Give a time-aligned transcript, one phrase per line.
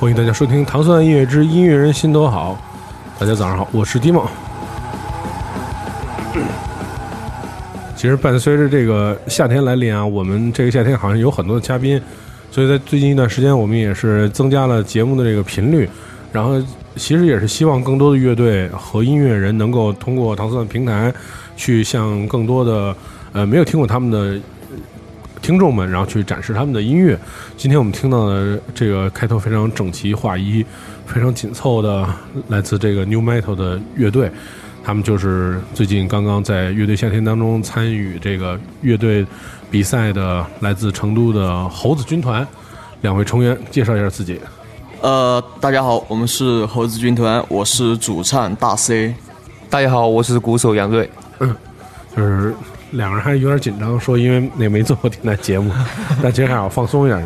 [0.00, 2.58] 欢迎大家收听《糖蒜音乐之音乐人心头好》。
[3.20, 4.26] 大家早上好，我是迪梦。
[7.94, 12.00] 其实伴随着这个夏天来临啊，我们这个夏天好像有很多的嘉宾，
[12.50, 15.86] 所以在最近一段时间，我们也是增加了节目的这个频率。
[16.32, 16.58] 然后，
[16.96, 21.12] 其实也是希望更多的乐队和音乐人能够通过糖蒜平台，
[21.58, 22.96] 去向更多的
[23.32, 24.40] 呃没有听过他们的
[25.50, 27.18] 听众们，然后去展示他们的音乐。
[27.56, 30.64] 今天我们听到的这个开头非常整齐划一、
[31.06, 32.08] 非常紧凑的，
[32.46, 34.30] 来自这个 New Metal 的乐队。
[34.84, 39.26] 他们就是最近刚刚在乐队夏天当中参与这个乐队
[39.72, 42.46] 比赛的，来自成都的猴子军团。
[43.00, 44.40] 两位成员介绍一下自己。
[45.00, 49.12] 呃，大家好，我们是猴子军团，我是主唱大 C。
[49.68, 51.10] 大家好，我是鼓手杨瑞。
[51.40, 51.52] 嗯，
[52.16, 52.54] 就是
[52.92, 55.72] 两个人还有点紧张，说因为那没做过电台节目，
[56.22, 57.22] 但其实还要放松一点。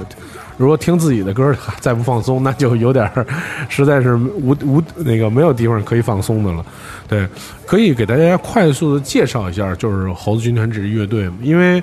[0.56, 3.10] 如果听自己的歌再不放松，那就有点
[3.68, 6.64] 实在是无无那个没有地方可以放松的了。
[7.08, 7.26] 对，
[7.66, 11.82] 可以给大家快速的介绍一下，就是猴子军团这支乐队，因为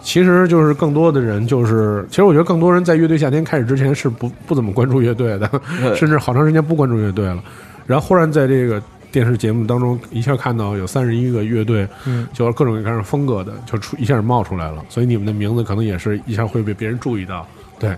[0.00, 5.50] 其实就是更多的人就是，其实我觉得更多人在乐队夏天开始之前是不不怎么关注乐队的，
[5.96, 7.42] 甚至好长时间不关注乐队了。
[7.84, 8.80] 然后忽然在这个
[9.14, 17.46] 电视节目当中一下看到有三十一个乐队，嗯，就各种各样风格的就出一下冒出来了，所以你们的名字可能也是一下会被别人注意到。
[17.78, 17.90] 对，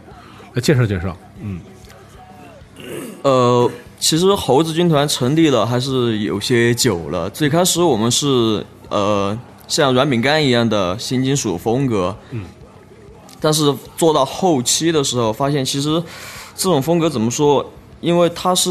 [0.53, 1.17] 来介绍介绍。
[1.41, 1.59] 嗯，
[3.22, 7.31] 呃，其实猴子军团成立了还是有些久了。
[7.31, 12.44] 最开始我们是呃像软饼干一样的新金属风格，嗯，
[13.41, 16.03] 但是做到后期的时候，发现其实
[16.55, 17.64] 这种风格怎么说？
[18.01, 18.71] 因为它是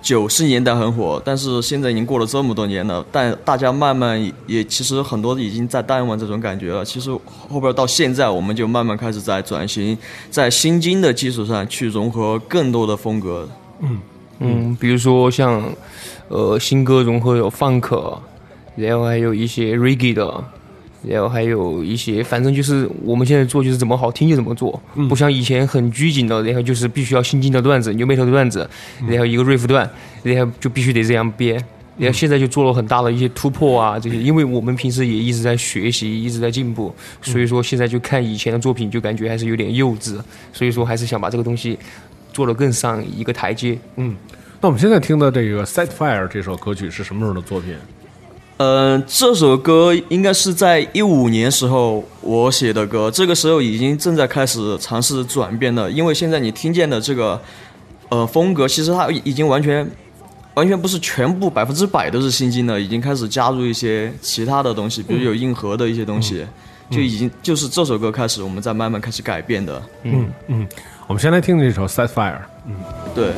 [0.00, 6.84] 九十年代很火，但是现在已经过了这么多年了，但大家慢慢也其实很多已经在淡忘这种感觉了。
[6.84, 7.10] 其实
[7.48, 9.96] 后边到现在，我们就慢慢开始在转型，
[10.30, 13.48] 在新金的基础上去融合更多的风格。
[13.80, 14.00] 嗯
[14.40, 15.62] 嗯，比如说像
[16.28, 18.18] 呃新歌融合有 funk，
[18.74, 20.44] 然后还有一些 reggae 的。
[21.06, 28.68] 然后还有一些，反正就是我们现在做就是怎么好听就怎么做，不像以前很拘谨的，然后就是必须要新进的段子、牛背头的段子，
[29.08, 29.88] 然后一个 riff 段，
[30.22, 31.62] 然后就必须得这样编。
[31.98, 40.18] 然后现在就做了很大的一些突破啊，这些，因为我们平时也一直在学习，一直在进步，所以说现在就看以前的作品就感觉还是有点幼稚，
[40.54, 41.78] 所以说还是想把这个东西
[42.32, 43.78] 做得更上一个台阶。
[43.96, 44.16] 嗯，
[44.60, 47.74] 那我们现在听的这个《Set Fire》这首歌曲是什么时候的作品？
[48.58, 55.90] 嗯，这首歌应该是在一五年时候我写的歌，这个时候已经正在开始尝试转变了。
[55.90, 57.40] 因为现在你听见的这个，
[58.10, 59.90] 呃，风格其实它已经完全，
[60.54, 66.46] 完全不是全部百分之百都是新金的，已经开始加入一些其他的东西，比如有硬核的一些东西，
[66.88, 69.82] 就已经就是这首歌开始，我们在慢慢开始改变的。
[70.04, 70.68] 嗯嗯，
[71.08, 72.34] 我们先来听这首《Set Fire》。
[72.66, 72.76] 嗯，
[73.12, 73.32] 对。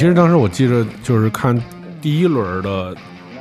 [0.00, 1.54] 其实当时我记着，就是看
[2.00, 2.96] 第一轮的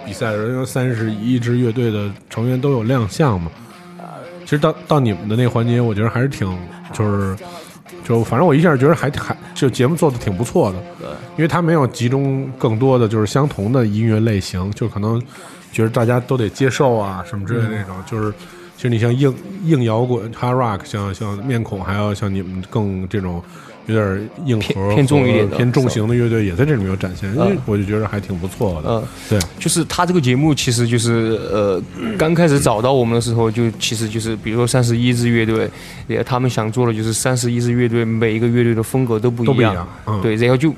[0.05, 3.49] 比赛，因为三十一支乐队的成员都有亮相嘛。
[4.41, 6.53] 其实到到你们的那个环节，我觉得还是挺
[6.91, 7.33] 就是
[8.03, 11.07] 就反正我一下觉得还还就节目做的挺不错的，对，
[11.37, 15.17] 因为他没有集中更多的就是相同的音乐类型，就可能
[15.71, 18.33] 觉得大家都得接受啊什么之类的那种，就是
[18.75, 19.33] 其实你像硬
[19.63, 23.41] 硬摇滚 hard rock，像像面孔，还有像你们更这种
[23.89, 28.89] 有点硬核偏偏重一点的偏重型的乐队也在这里面有展现，因为我就觉得还挺不错的。
[28.89, 31.81] 嗯，对，就是他这个节目，其实就是呃，
[32.17, 35.69] 刚开始找到我们的时候，就其实就是比如说三十一支乐队，
[36.07, 39.87] 也他们想做的就是三十一支乐队，每一个乐队的风格都不一样，都不一样。
[40.05, 40.73] 嗯，对，然后就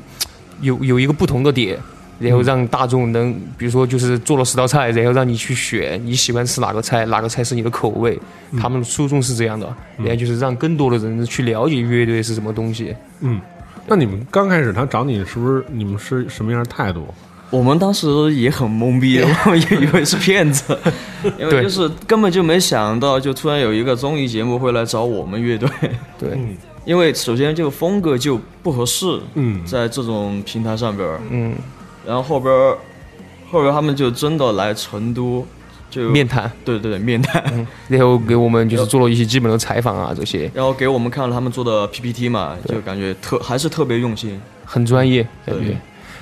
[0.61, 1.77] 有有一个不同的点，
[2.21, 8.17] 然后让大众能，比如说就是做了十道菜，然后让你去选你喜欢吃哪个菜，哪个菜是你的口味，
[8.59, 9.65] 他们的初衷是这样的，
[9.97, 12.95] 然后就是让更多的人去了解乐队是什么东西。
[13.21, 13.41] 嗯，
[13.87, 17.07] 那你们刚开始他找你，是不是你们是什么样的态度？
[17.49, 20.77] 我们当时也很懵逼， 我们也以为是骗子，
[21.37, 25.69] 因为就是根本就没想到，就突然有一个综艺节目会来找我们乐队。
[26.17, 26.55] 对，嗯。
[26.85, 29.63] 因为首先这个风格就不合适，嗯。
[29.65, 31.53] 在这种平台上边儿，嗯，
[32.05, 32.77] 然后后边儿
[33.49, 35.45] 后边他们就真的来成都，
[35.89, 44.39] 就面谈，对对对面谈，然后给我们就是做了一些基本的采访啊，这些然后给我们看了他们做的 PPT 嘛，就感觉特还是特别用心。
[44.65, 45.75] 很专业感觉。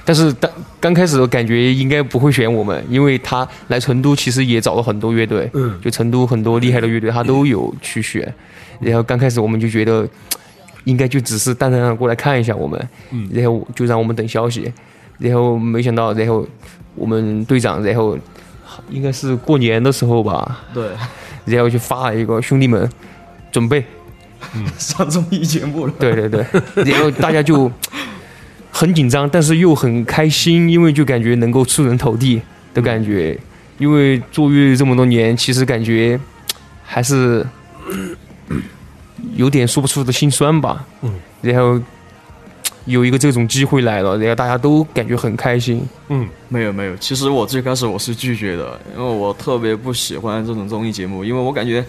[0.05, 0.49] 但是当
[0.79, 8.33] 刚开始感觉应该不会选我们，因为他来成都其实也找了很多乐队，嗯就成都很多厉害的乐队他都有去选。
[8.79, 10.07] 然后刚开始我们就觉得，
[10.85, 14.73] 应该就只是淡淡的过来看一下我们，嗯然后就让我们等消息。
[15.19, 16.47] 然后没想到，然后
[16.95, 18.17] 我们队长，然后
[18.89, 20.89] 应该是过年的时候吧，对，
[21.45, 22.89] 然后就发了一个兄弟们
[23.51, 23.85] 准备，
[24.77, 25.93] 上综艺节目了。
[25.99, 26.45] 对对对，
[26.91, 27.71] 然后大家就
[28.71, 32.41] 很紧张，但是又很开心，因为就感觉能够出人头地
[32.73, 33.37] 的感觉。
[33.77, 36.19] 因为做乐队这么多年，其实感觉
[36.83, 37.47] 还是
[39.35, 40.85] 有点说不出的心酸吧。
[41.01, 41.81] 嗯，然后
[42.89, 45.81] 有一个这种机会来了，然后大家都感觉很开心。
[46.09, 51.85] 嗯没有没有，其实我最开始我是拒绝的，因为我特别不喜欢这种综艺节目，因为我感觉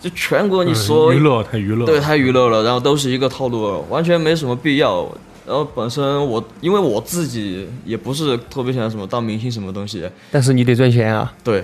[0.00, 5.08] 就全国你说嗯娱乐太娱乐，对太娱乐了，然后都是一个套路，完全没什么必要。
[5.46, 11.30] 然后本身我因为我自己也不是特别想什么当明星什么东西，但是你得赚钱啊。
[11.44, 11.62] 对，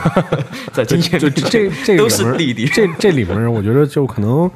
[0.74, 4.50] 在金钱就这这都里面是弟弟，这这里面，我觉得就可能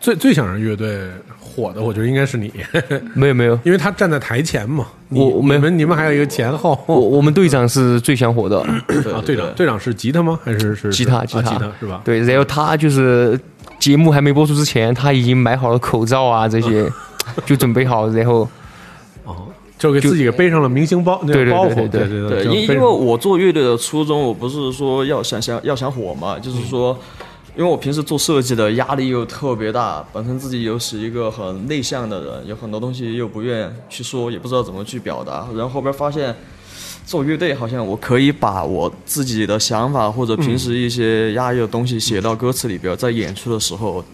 [0.00, 1.08] 最最想让乐队
[1.56, 2.52] 火的，我觉得应该是你，
[3.14, 4.86] 没有没有，因为他站在台前嘛。
[5.08, 6.78] 我你们你们还有一个前后。
[6.86, 8.60] 我我们队长是最想火的。
[8.60, 10.38] 啊，队长队长是吉他吗？
[10.44, 12.02] 还是是吉他吉他吉他是吧？
[12.04, 13.38] 对，然后他就是
[13.78, 16.90] 节目还没播出之前，他已经买好了口罩啊这些，
[17.46, 18.48] 就准备好，然后
[19.24, 19.46] 哦，
[19.78, 26.98] 就给自己给背上了明星包那对包袱，对对对对，因因为我做乐队的初衷，我不是说要想想要想火嘛，就是说，
[27.56, 36.34] 因为我平时做设计的压力又特别大，本身自己又是一个很内向的人，有很多东西又不愿去说，也不知道怎么去表达，然后后边发现。
[37.06, 44.04] 做乐队好像我可以把我自己的想法或者平时一些压抑的东西写到歌词里边，在演出的时候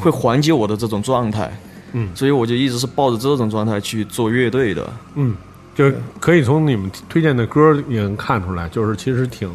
[0.00, 1.48] 会缓解我的这种状态。
[1.92, 4.92] 嗯所以我就一直是抱着这种状态去做乐队的。
[5.14, 5.36] 嗯，
[5.76, 9.48] 就可以从你们推荐的歌也能看出来，就是其实挺，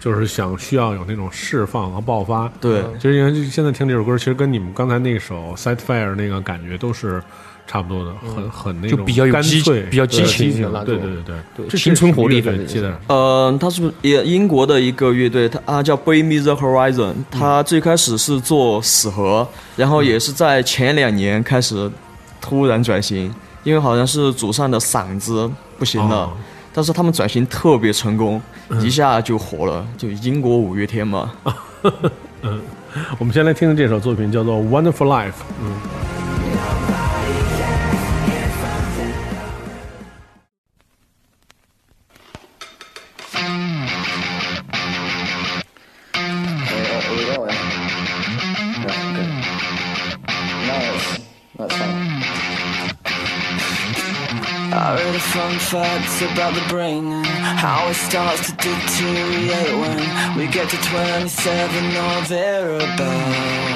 [0.00, 2.50] 就是想需要有那种释放和爆发。
[2.60, 7.22] 对，其实因为现在听这首歌，其实跟你们刚才那首《Set Fire》那个感觉都是
[7.66, 10.84] 差不多的，很很那种就比较有激干脆，比较激情的那种。
[10.86, 11.78] 对对对对。
[11.78, 12.98] 青春活力对反正记得。
[13.06, 21.88] 呃，他是也英国的一个乐队，他啊叫 Bring Me the Horizon，他最开始是做死核，然后也是在前两年开始
[22.40, 26.32] 突然转型，因为好像是祖上的嗓子不行了，哦
[26.72, 28.40] 但是他们转型特别成功，
[28.80, 31.32] 一下就火了，就英国五月天嘛。
[33.18, 35.30] 我们先来听听这首作品，叫做《Wonderful Life》。
[35.62, 36.09] 嗯。
[55.10, 60.76] Read fun facts about the brain and how it starts to deteriorate when we get to
[60.76, 63.66] 27 or thereabouts.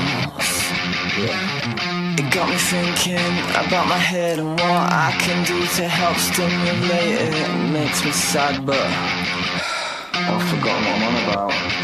[2.20, 7.18] It got me thinking about my head and what I can do to help stimulate
[7.20, 7.34] it.
[7.34, 8.78] It makes me sad, but
[10.14, 11.83] I've forgotten what I'm on about.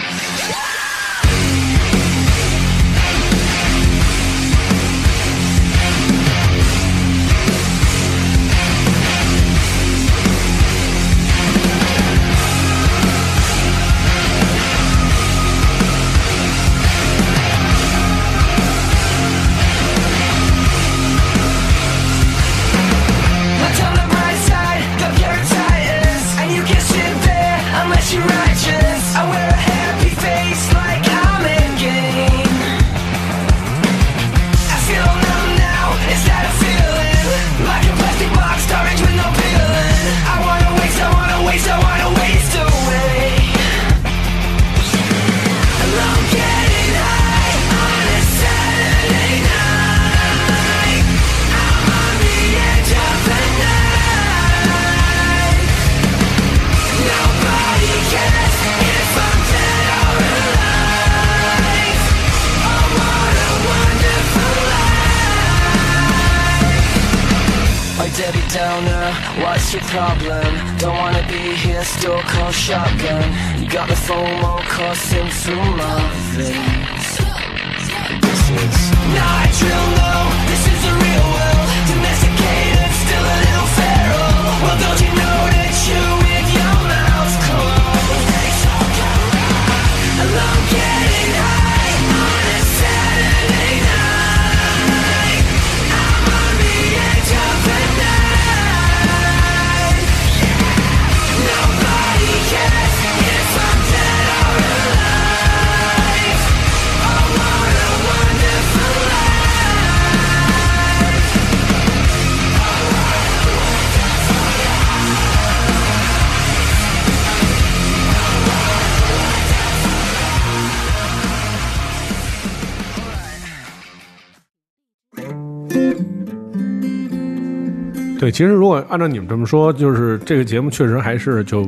[128.20, 131.66] 对，其实如果按照你们这么说，就是这个节目确实还是就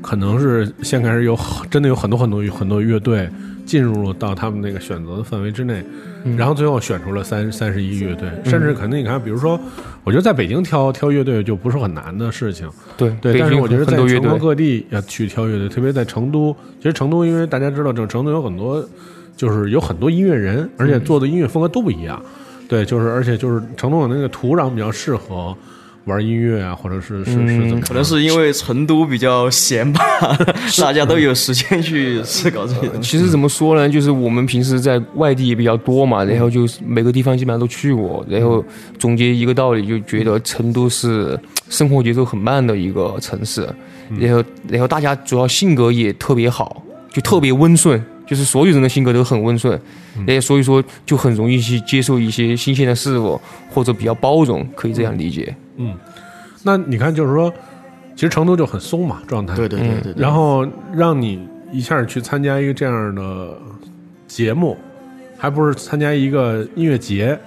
[0.00, 1.38] 可能是先开始有
[1.70, 3.30] 真的有很多很多很多乐队
[3.64, 5.80] 进入到他们那个选择的范围之内，
[6.36, 9.56] 然后最后选出了三三十一乐队，甚至可能你看，比如说，
[10.02, 18.84] 我觉得在北京挑挑乐队就不是很难的事情，对对，但是我觉得在全国，各地要去挑乐队，特别在成都，其实成都因为大家知道，这成都有很多
[19.36, 22.20] 就是有很多音乐人，而且做的音乐风格都不一样。
[22.68, 25.56] 对，就是而且就是成都的那个土壤比较适合
[26.04, 27.80] 玩音乐啊，或者是是是怎？
[27.80, 30.00] 可能是因为成都比较闲吧，
[30.80, 33.10] 大家都有时间去思考这些东西。
[33.10, 38.64] 其实怎么说呢，就是我们平时在外地也比较多嘛，然后就是每个地方基本上都去过，然后
[38.98, 43.68] 总结一个道理，就觉得成都是生活节奏很慢的一个城市，
[44.18, 46.82] 然后然后大家主要性格也特别好，
[47.12, 49.78] 就特别温顺，就是所有人的性格都很温顺，
[50.26, 55.54] 然后所以说就很容易去接受一些新鲜的事物，或者比较包容，可以这样理解。
[55.76, 55.94] 嗯
[56.62, 57.52] 那你看，就是说，
[58.14, 60.22] 其实成都就很松嘛状态，对对对对对。
[60.22, 63.54] 然后让你一下去参加一个这样的
[64.26, 64.78] 节目，
[65.36, 67.38] 还不是参加一个音乐节。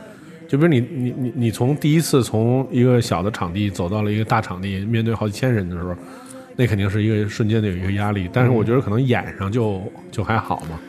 [0.48, 5.96] 就比如你你你你从第一次从一个小的场地走到了一个大场地，面对好几千人的时候，
[6.56, 8.30] 那肯定是一个瞬间的有一个压力。
[8.32, 9.82] 但是我觉得可能演上就
[10.12, 10.80] 就还好嘛。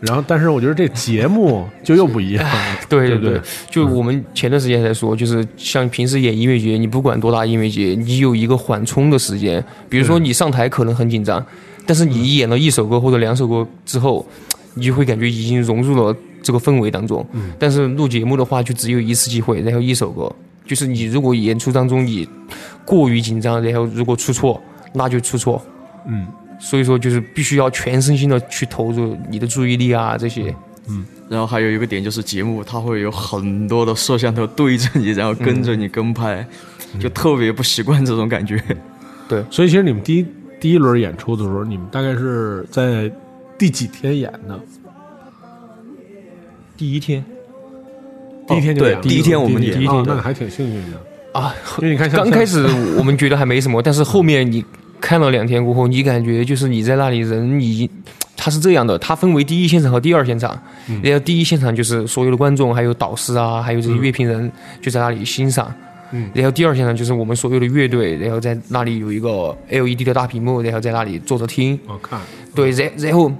[0.00, 2.50] 然后，但是我觉得这节目就又不一样，
[2.88, 3.40] 对对对，
[3.70, 9.62] 就我们前段时间才说，就是像平时演音乐节，你不管多大音乐节，你有一个缓冲的时间。
[9.90, 11.44] 比如说你上台可能很紧张，
[11.84, 14.26] 但是你演了一首歌或者两首歌之后，
[14.72, 17.22] 你就会感觉已经融入了这个氛围当中。
[17.58, 20.34] 但是录节目的话，就只有一次机会，然后一首歌。
[20.66, 22.26] 就是你如果演出当中你
[22.86, 24.58] 过于紧张，然后如果出错，
[24.92, 25.64] 那就出错。
[26.06, 26.26] 嗯，
[26.58, 30.54] 所以说就是必须要全身心的去投入你的注意力啊这些。
[30.88, 31.04] 嗯。
[31.28, 36.44] 然后还有一个点就是节目它会有很多的摄像头对着你，然后跟着你跟拍，
[36.98, 38.60] 就特别不习惯这种感觉。
[39.28, 39.44] 对。
[39.50, 40.26] 所以其实你们第一
[40.58, 43.10] 第一轮演出的时候，你们大概是在
[43.56, 44.58] 第几天演的？
[46.76, 47.24] 第一天。
[48.48, 49.76] 第一天就演第一天我们第演。
[49.76, 50.14] 哦，第一天对。
[50.16, 51.00] 那还挺幸运的，
[51.38, 52.66] 啊，因为你看刚开始
[52.98, 54.64] 我们觉得还没什么，但是后面你
[55.00, 57.88] 看了两天过后，你感觉就是你在那里人已经，
[58.36, 60.60] 他是这样的，他分为第一现场和第二现场，
[61.02, 65.72] 然后第一现场就是所有的观众还有导师啊，还有这些乐评人就在那里欣赏。
[66.12, 66.30] 嗯。
[66.34, 71.78] 然后第二现场就是我们所有的乐队，然后在那里有一个 LED 的大屏幕，然后在那里坐着听。
[71.86, 72.20] 我看。
[72.54, 73.32] 对，然然后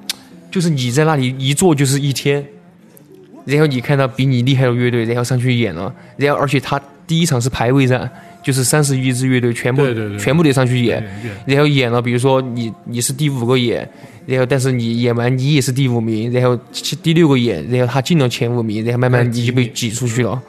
[0.51, 2.45] 就是你在那里一坐就是一天，
[3.45, 8.09] 然后你看到比你厉害的乐队，然后上去演了，然后而且他第一场是排位战，
[8.43, 10.19] 就是三十一支乐队全部对对对。
[10.19, 11.03] 全部得上去演，
[11.47, 13.89] 然后演了，比如说你你是第五个演，
[14.27, 16.59] 然后但是你演完你也是第五名，然后
[17.03, 20.41] 第六个演，然后他进了前五名，然后慢慢你就被挤出去了，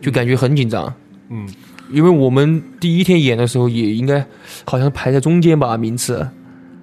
[0.00, 0.92] 就感觉很紧张。
[1.30, 1.48] 嗯，
[1.90, 4.24] 因为我们第一天演的时候也应该
[4.64, 6.26] 好像排在中间吧名次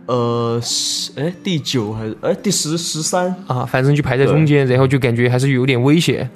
[0.06, 3.34] 呃，十哎第九还是哎第十十三？
[3.48, 6.30] 啊，反正就排在中间，然后就感觉还是有点危险。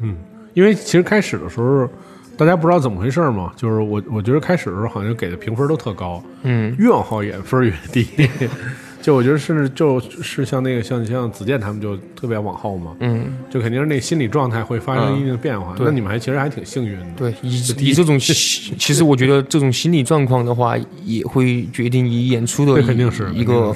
[0.00, 0.16] 嗯。
[0.54, 1.88] 因为其实开始的时候，
[2.36, 8.06] 大家不知道怎么回事嘛，就是我我觉得开始的时候好像给的评分都特高，嗯，越往后演分越低。
[9.02, 15.74] 就我觉得甚至就是像那个像像子健他们就特别往后嘛，嗯，就肯定是那心理状态会发生一定的变化。
[15.76, 18.32] 对那你们还其实还挺幸运的，对，一以这种其
[18.78, 23.74] 其实我觉得这种心理状况的话，也会决定你演出的肯定是一个。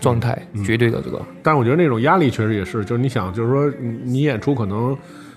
[0.00, 1.18] 状态，绝对的这个。
[1.42, 4.94] 但是我觉得那种压力确实也是，就是你想，就是说你你演出可能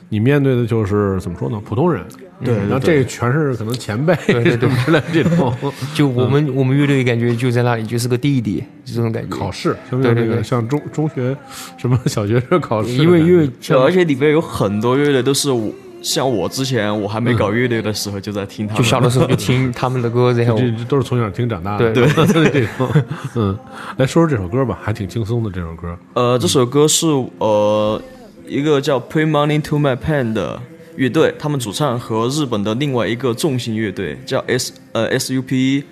[0.10, 2.04] 你面对的就是怎么说呢，普通人，
[2.44, 5.54] 对然后这全是可能前辈对对 之类这种
[5.94, 9.36] 就我们我们乐队感觉就在那里就是个弟弟，就这种感觉。
[9.36, 10.44] 考试，像不像那个对对对。
[10.44, 11.36] 像中中学
[11.78, 12.92] 什么小学生考试？
[12.94, 15.70] 因为因为，而且里边有很多乐队都是我
[16.02, 18.82] 像我之前我还没搞乐队的时候，就在听他们。
[18.82, 22.06] 就小的时候就听 他们的歌，然后这这都是从小听长大的，对。
[22.06, 22.90] 对对，这种，
[23.36, 23.58] 嗯，
[23.98, 27.08] 来说说这首歌吧，还挺轻松的这首歌，呃，这首歌是
[27.40, 28.02] 呃
[28.48, 30.62] 一个叫 Pay Money to My Pen 的
[30.96, 35.84] 乐队，他们主唱和日本的另外一个重型乐队叫 S 呃 SUP，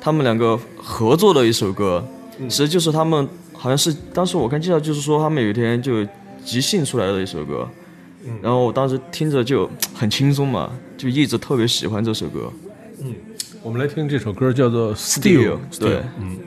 [0.00, 2.04] 他们两个合作的一首歌，
[2.48, 6.04] 其实就是他们好像是当时我看介绍就是说他们有一天就
[6.44, 7.68] 即兴出来的一首歌，
[8.42, 12.52] 然后我当时听着就很轻松嘛，就一直特别喜欢这首歌。
[13.02, 13.14] 嗯。
[13.62, 16.38] 我们来听这首歌叫做《Still》，对，嗯。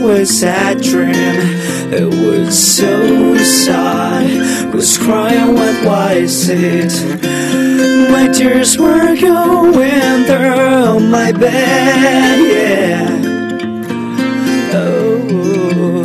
[0.00, 1.14] Woke that dream.
[1.92, 4.74] It was so sad.
[4.74, 6.92] Was crying with why sit.
[8.10, 12.38] My tears were going through my bed.
[12.56, 13.08] Yeah.
[14.72, 16.04] Oh,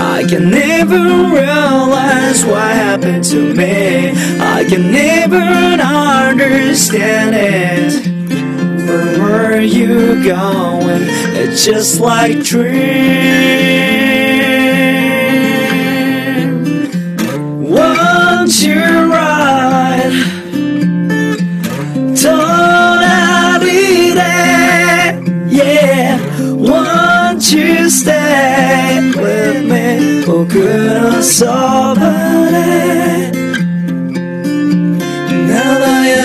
[0.00, 0.98] I can never
[1.34, 4.10] realize what happened to me.
[4.40, 5.36] I can never
[5.82, 8.09] understand it.
[8.90, 11.02] Where were you going.
[11.36, 12.80] It's just like dream.
[17.62, 20.12] Once you ride?
[22.22, 25.22] don't I be there?
[25.48, 26.18] Yeah,
[26.52, 32.40] once you stay with me for good or so bad.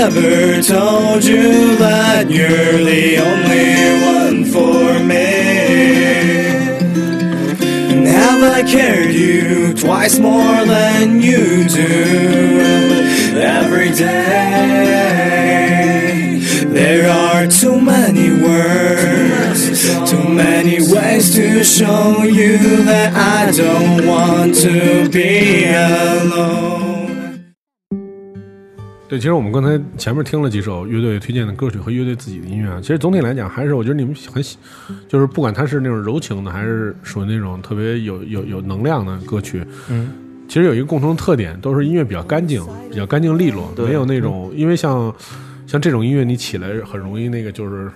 [0.05, 1.74] ever told you
[2.25, 3.75] that you're the only
[4.17, 5.25] one for me?
[7.93, 12.59] And have I cared you twice more than you do
[13.37, 14.85] every day?
[16.67, 24.55] There are too many words, too many ways to show you that I don't want
[24.55, 26.84] to be alone.
[29.15, 34.57] 对，其实我们刚才前面听了几首乐队推荐的歌曲和乐队自己的音乐啊，其实总体来讲还是我觉得你们很喜，
[35.07, 40.11] 就是不管它是那种柔情的，还是属于那种特别有有有能量的歌曲，嗯，
[40.49, 45.15] 其实有一个共同特点，都是音乐比较干净，比较干净利落，没有那种，因为像
[45.65, 47.89] 像这种音乐你起来很容易那个就是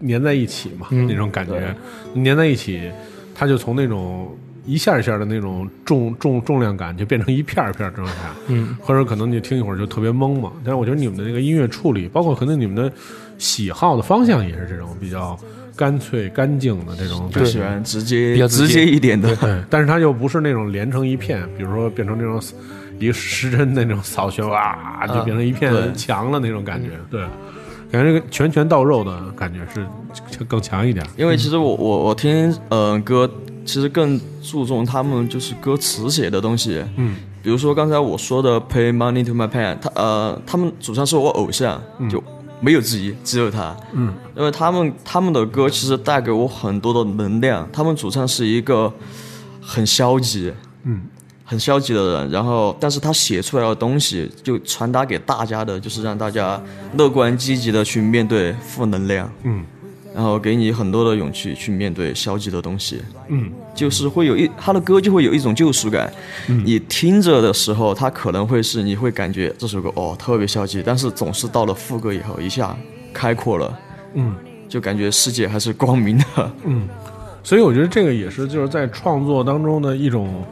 [0.00, 1.06] 粘在一起嘛，嗯。
[1.06, 2.90] 那种感觉，粘在一起，
[3.36, 10.52] 它就从那种一下一下的那种重重重量感，就变成一片儿一片儿重量感，嗯，或者可能你听一会儿就特别懵嘛。
[10.64, 12.92] 但是我觉得你们的那个音乐处理，包括可能你们的
[13.38, 15.38] 喜好的方向也是这种比较
[15.76, 17.40] 干脆干净的这种感觉。
[17.40, 19.34] 就喜欢直接比较直直接接一点的。
[19.36, 22.42] 对，但是它又不是那种连成一片，比如说变成那种
[22.98, 26.90] 一个时针那种扫弦，哇，就变成一片墙了那种感觉。
[27.10, 27.20] 对，
[27.92, 31.06] 感觉这个拳拳到肉的感觉是更强一点。
[31.16, 33.30] 因为其实我我我听呃歌，
[33.66, 36.82] 其实更注重他们就是歌词写的东西。
[36.96, 42.22] 嗯，比如说刚才我说的 Pay Money to My Pen，他呃他们主唱是我偶像，就
[42.60, 43.76] 没有之一，只有他。
[43.92, 47.68] 嗯，因为他们他们的歌其实带给我很多的能量。
[47.72, 48.90] 他们主唱是一个
[49.60, 50.52] 很消极，
[50.84, 51.02] 嗯，
[51.44, 56.60] 很消极的人，然后但是他写出来的东西就传达给大家的，就是让大家
[56.96, 59.30] 乐观积极的去面对负能量。
[59.42, 59.64] 嗯
[60.16, 63.52] 然后给你很多的勇气去面对消极的东西，嗯。
[63.74, 66.10] 就是会有一他的歌就会有一种救赎感。
[66.46, 72.74] 你听着的时候，他可能会是你会感觉这首歌哦特别消极，但是总是到了副歌以后一下
[73.12, 73.78] 开阔了，
[74.14, 74.34] 嗯。
[74.68, 76.50] 就感觉世界还是光明的。
[76.64, 76.88] 嗯，
[77.44, 80.42] 所以我觉得这个也是就是在创作当中的一种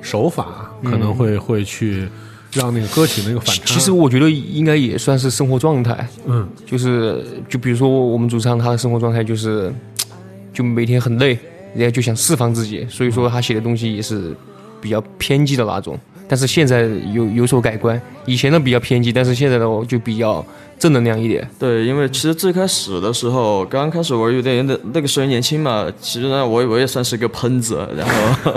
[0.00, 2.08] 手法，可能会、会去
[2.52, 3.62] 让那个歌曲那个反差。
[3.64, 9.72] 其实我觉得应该也算是生活状态，嗯就是就比如说我们主唱他的生活状态就是，
[10.52, 11.38] 就每天很累，
[11.74, 14.34] 人家就想释放自己，所以说他写的东西也是
[14.80, 15.98] 比较偏激的那种。
[16.28, 20.42] 但是现在有有所改观，以前的比较偏激，但是现在的我就比较
[20.78, 21.46] 正能量一点。
[21.58, 28.52] 对，因为其实最开始的时候，刚刚开始玩有点，那那个时候年轻嘛，其实呢，我我也算是个喷子，然后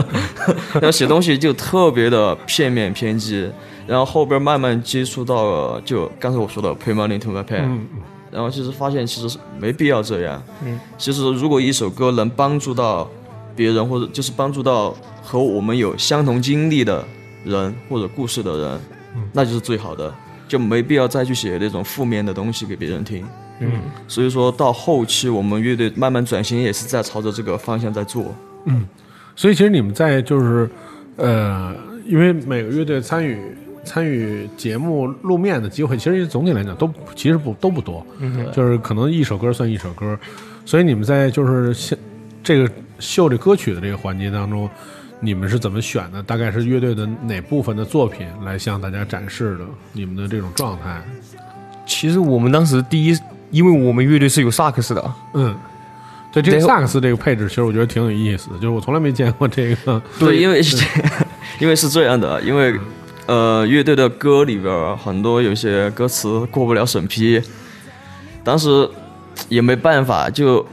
[0.80, 3.46] 然后写东西就特别的片面偏激，
[3.88, 7.88] 然后后边慢慢接触到了，就刚才我说的 pay money to my pen，、嗯
[8.32, 10.44] 然后其实发现其实是没必要这样。
[10.66, 13.10] 嗯，其实如果一首歌能帮助到
[13.56, 14.94] 别人，或者就是帮助到
[15.24, 17.02] 和我们有相同经历的
[17.46, 18.80] 人或者故事的人，
[19.32, 20.14] 那就是最好的，
[20.50, 23.26] 就没必要再去写那种负面的东西给别人听。
[23.62, 23.72] 嗯，
[24.06, 28.26] 所以说到后期我们乐队慢慢转型，也是在朝着这个方向在做。
[28.66, 28.86] 嗯
[29.34, 30.70] 所以其实你们在就是
[31.16, 31.74] 呃，
[32.06, 33.38] 因为每个乐队参与
[33.86, 38.06] 参与节目露面的机会，其实总体来讲都其实不都不多，
[38.54, 40.18] 就是可能一首歌算一首歌，
[40.66, 41.98] 所以你们在就是现
[42.44, 42.70] 这个
[43.00, 44.70] 秀这歌曲的这个环节当中，
[45.20, 46.22] 你们是怎么选的？
[46.24, 51.02] 大概是乐队的哪部分的作品来向大家展示的你们的这种状态？
[51.86, 53.18] 其实我们当时第一，
[53.52, 55.56] 因为我们乐队是有萨克斯的，嗯。
[56.32, 60.02] 对这个萨克斯这个配置，其实我觉得挺有意思的，就是我从来没见过这个。
[60.20, 60.86] 对，因为是
[61.62, 62.78] 因为是这样的，因为
[63.28, 67.42] 呃，乐队的歌里边很多有些歌词过不了审批，
[68.44, 68.88] 当时
[69.50, 70.66] 也没办法，就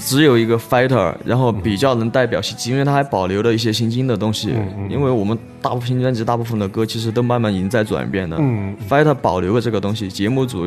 [0.00, 4.54] 只有一个 fighter，然后比较能代表新金，因为它还保留了一些新金的东西。
[4.88, 8.36] 因为我们大部分新专辑大部分的歌其实都慢慢已经在转变的。
[8.40, 10.66] 嗯 fighter 保留了这个东西，节目组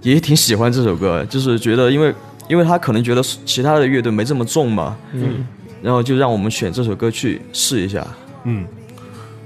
[0.00, 2.14] 也挺喜欢这首歌，就是觉得因为
[2.48, 5.44] 因为他可能觉得其他的乐队没这么重嘛，嗯，
[5.82, 8.06] 然后就让我们选这首歌去试一下。
[8.44, 8.64] 嗯，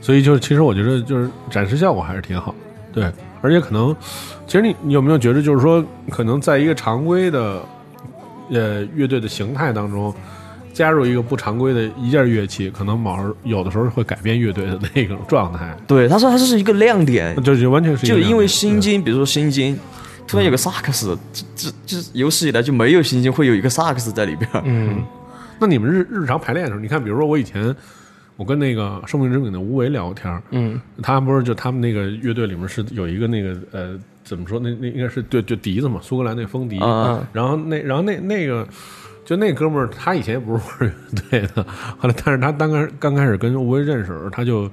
[0.03, 2.55] 所以就是其实我觉得就是展示效果还是挺好，
[2.93, 3.11] 对，
[3.41, 3.97] 而且可能
[4.47, 7.63] 其实你你有没有觉得就是说可能在一个常规的
[8.51, 10.15] 呃乐队的形态当中。
[10.75, 19.79] 加入一个不常规的一件乐器，可能某儿有的时候会改变乐队的那种状态， 对，他说他这是一个亮点，就就完全是一个就因为新金，比如说新金，
[20.27, 24.49] 突然有个萨克斯，这这这有史以来就没有新金会有一个萨克斯在里边。
[24.65, 25.03] 嗯，
[25.59, 27.77] 那你们日日常排练的时候，你看，比如说我以前
[28.43, 38.67] 我跟那个生命之饼的吴为聊天儿，嗯，他不是就他们那个乐队里面是有一个那个呃怎么说那那应该是对就笛子嘛，苏格兰那风笛，啊然后那然后那那个
[39.25, 40.93] 就那哥们儿他以前也不是玩乐
[41.31, 41.63] 队的，
[41.99, 44.69] 后来但是他刚开刚开始跟吴为认识的时候，他就。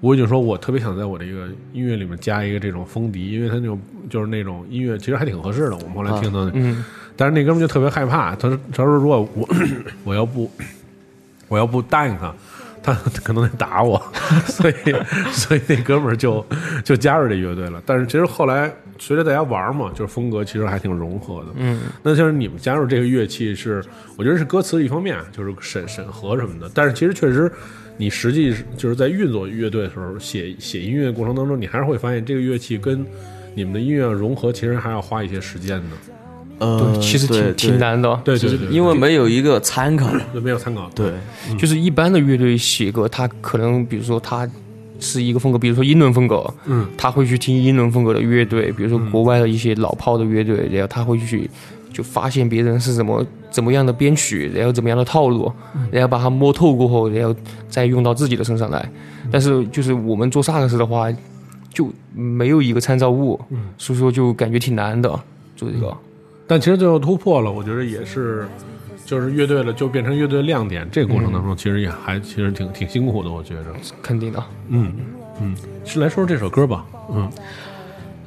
[0.00, 5.76] 吴为就说：“我特别想在我这个音乐里面加一个这种风笛，因为他那种就是那种音乐，其实还挺合适的。
[5.76, 6.84] 我们后来听到的，嗯，
[7.16, 9.48] 但是那哥们儿就特别害怕，他说：“他说如果我
[10.02, 10.50] 我要不
[11.46, 12.34] 我要不答应他，
[12.82, 12.92] 他
[13.22, 14.02] 可能得打我，
[14.46, 14.74] 所以
[15.30, 16.44] 所以那哥们儿就
[16.84, 17.80] 就加入这乐队了。
[17.86, 21.46] 但是其实后来随着大家玩嘛，就是风格其实还挺融合的。
[21.56, 23.84] 嗯，那就是你们加入这个乐器是，
[24.16, 26.70] 我觉得是歌词一方面，就是审审核什么的。
[26.74, 27.50] 但是其实确实，
[27.96, 33.06] 你实际就是在运作乐队的时候，写写音乐过程当中，你还是会发现这个乐器跟
[33.54, 35.96] 你们的音乐融合，其实还要花一些时间的。
[36.62, 38.20] 呃，对，其实挺挺，难的。
[38.24, 40.08] 对对对，因为没有一个参考。
[40.40, 40.88] 没有参考。
[40.94, 41.12] 对，
[41.58, 44.48] 就是一般的乐队写歌，他可能比如说他
[45.00, 51.50] 是一个风格，比如说英伦风格，嗯，他会去听英伦风格的乐队，比如说国外的一些老炮的乐队，然后他会去
[51.92, 55.52] 就发现别人是怎么怎么样的编曲，然后怎么样的套路，
[55.90, 57.34] 然后把它摸透过后，然后
[57.68, 58.88] 再用到自己的身上来。
[59.30, 61.12] 但是就是我们做萨克斯的话，
[61.74, 63.40] 就没有一个参照物，
[63.78, 65.08] 所以说就感觉挺难的
[65.56, 65.96] 做这个。
[66.46, 68.46] 但其实最后突破了，我觉得也是，
[69.04, 70.88] 就是乐队了，就变成乐队亮点。
[70.90, 73.66] 这个过程当中，其实也还其实挺挺辛苦的，我觉着。
[74.02, 74.92] 肯定的，嗯
[75.40, 76.84] 嗯，是来说说这首歌吧。
[77.12, 77.30] 嗯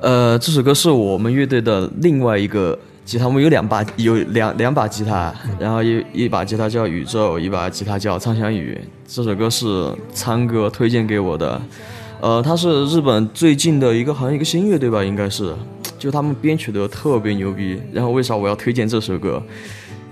[0.02, 8.80] 呃，这首歌是我们乐队的另外一个吉他，我们有两把有两两把吉他，然后一一把吉他叫宇宙，一把吉他叫苍香雨。
[9.08, 11.60] 这首歌是苍哥推荐给我的，
[12.20, 15.56] 呃，他是日本最近的一个好像一个新乐队吧，应该是，
[15.98, 17.82] 就他们编曲的特别牛逼。
[17.92, 19.42] 然后为啥我要推荐这首歌？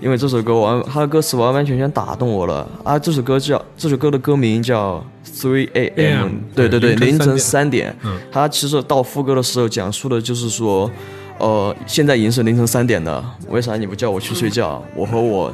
[0.00, 2.98] 因为这首歌完，它的歌词完完全全打动我了啊！
[2.98, 6.30] 这首歌叫这首歌的歌名叫 Three A.M.
[6.54, 7.96] 对对对，凌晨3三点。
[8.04, 10.90] 嗯它其实到副歌的时候讲述的就是说，
[11.38, 14.82] 呃，现在已经是凌晨三点了，为啥你不叫我去睡觉？
[14.94, 15.50] 我和我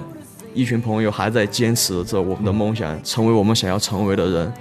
[0.52, 4.52] 一群朋友还在坚持着我们的梦想，成为我们想要成为的人。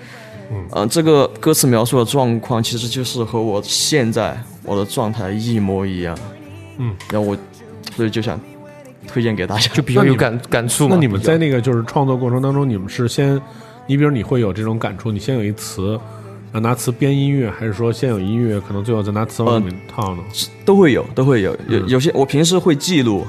[0.73, 6.17] 嗯、这个歌词描述的状况其实就是和我现在我的状态一模一样。
[6.77, 7.37] 嗯，然后我
[7.95, 8.39] 所以就想
[9.07, 9.73] 推荐给大家。
[9.73, 10.95] 就比较有感感触嘛。
[10.95, 13.39] 那你们在那个就是创作过程当中，你们是先，
[13.87, 15.99] 你比如你会有这种感触，你先有一词，
[16.51, 20.23] 啊拿词编音乐，还是说先有音乐，可能最后再拿词往里面套呢？
[20.63, 21.51] 都会有，都会有。
[21.67, 23.25] 有嗯有些我平时会记录，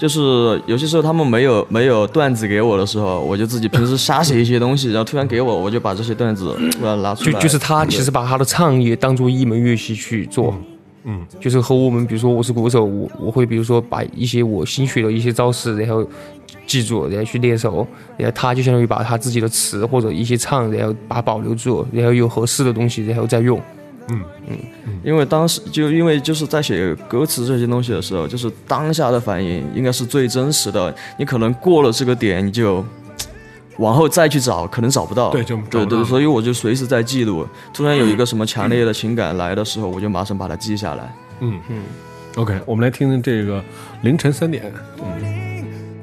[0.00, 0.18] 就是
[0.64, 7.32] 有些时候他们没有没有段子给我的时候，我就自己平时瞎写一些东西，然后突然给我，我就把这些段子突 然拿出来。
[7.32, 10.54] 就就是他其实把他的唱也当做一门乐器去做，
[11.04, 16.02] 嗯，就是和我们比如说我是鼓手，我我会比如说把一些我新学的一些招式，然后
[16.66, 17.86] 记住，然后去练手，
[18.16, 23.60] 然后他就相当于把他自己的词或者一些唱，然后把它保留住，然后有合适的东西，然后再用。
[25.04, 30.94] 因为当时就因为就是在写歌词这些东西的时候，就是当下的反应应该是最真实的。
[31.16, 32.84] 你可能过了这个点，你就
[33.78, 35.30] 往后再去找，可能找不到。
[35.30, 37.46] 对就对对，所以我就随时在记录。
[37.72, 41.14] 突然有一个什么强烈的情感来的时候，我就马上把它记下来。
[41.40, 41.82] 嗯嗯
[42.36, 43.62] OK，我们来听听这个
[44.02, 44.72] 凌晨三点。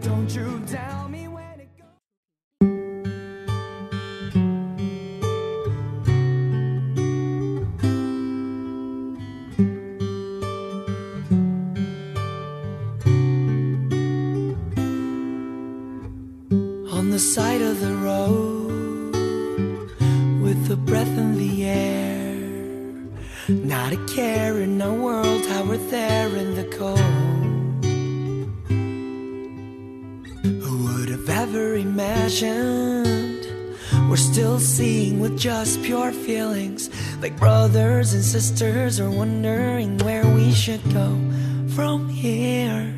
[0.02, 0.28] Don't
[37.22, 41.10] like brothers and sisters are wondering where we should go
[41.76, 42.94] from here.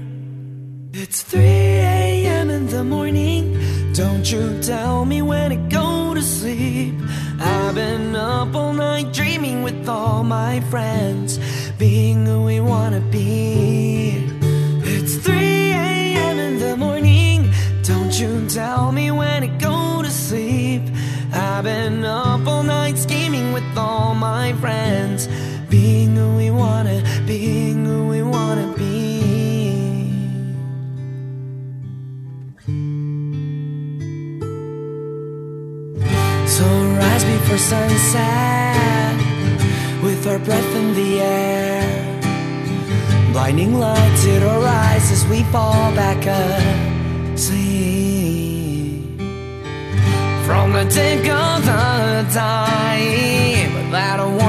[0.94, 2.50] It's 3 a.m.
[2.50, 3.94] in the morning.
[3.94, 6.96] Don't you tell me when to go to sleep.
[7.40, 11.29] I've been up all night dreaming with all my friends,
[45.30, 46.26] we fall back
[47.36, 47.60] asleep.
[50.46, 54.49] From the tick of the time, without a warning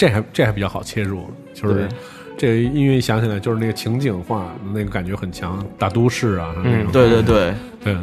[0.00, 1.86] 这这还这还比较好切入，就是
[2.38, 7.94] 这个音乐一响起来，就是那个情景化，那个感觉很强，大都市啊，那种对对对，对。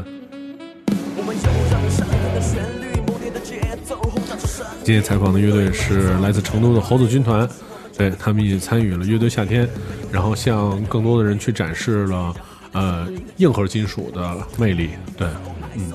[4.83, 7.49] 今天采访的乐队是来自成都的猴子军团，
[7.97, 9.67] 对他们一起参与了乐队夏天，
[10.11, 12.35] 然后向更多的人去展示了
[12.73, 13.07] 呃
[13.37, 14.91] 硬核金属的魅力。
[15.17, 15.27] 对，
[15.75, 15.91] 嗯，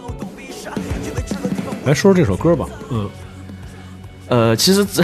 [1.87, 3.11] 来说说这首歌吧，嗯，
[4.27, 5.01] 呃，其实这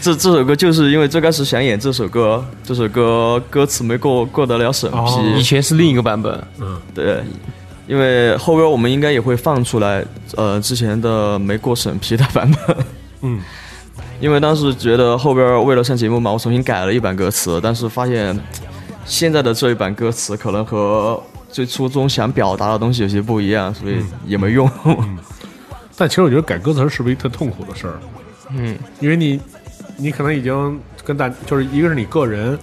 [0.00, 5.34] 这这首歌就是因为最开始想演这首歌，这首歌歌词没过过得了审批，哦。
[5.36, 6.80] 以前是另一个版本，嗯。
[6.94, 7.22] 对，
[7.86, 10.04] 因为后边我们应该也会放出来，
[10.36, 12.76] 呃，之前的没过审批的版本。
[13.20, 13.40] 嗯，
[14.20, 18.38] 因为当时觉得后边为了上节目嘛，我重新改了一版歌词，但是发现
[19.04, 24.70] 现在的这一版歌词可能和最初中想表达的东西有些不一样，所以也没用。
[25.94, 28.00] 但其实我觉得改歌词是不是一特痛苦的事儿？
[28.52, 29.38] 嗯，因为你
[30.00, 32.58] 你可能已经跟大就是一个是你个人。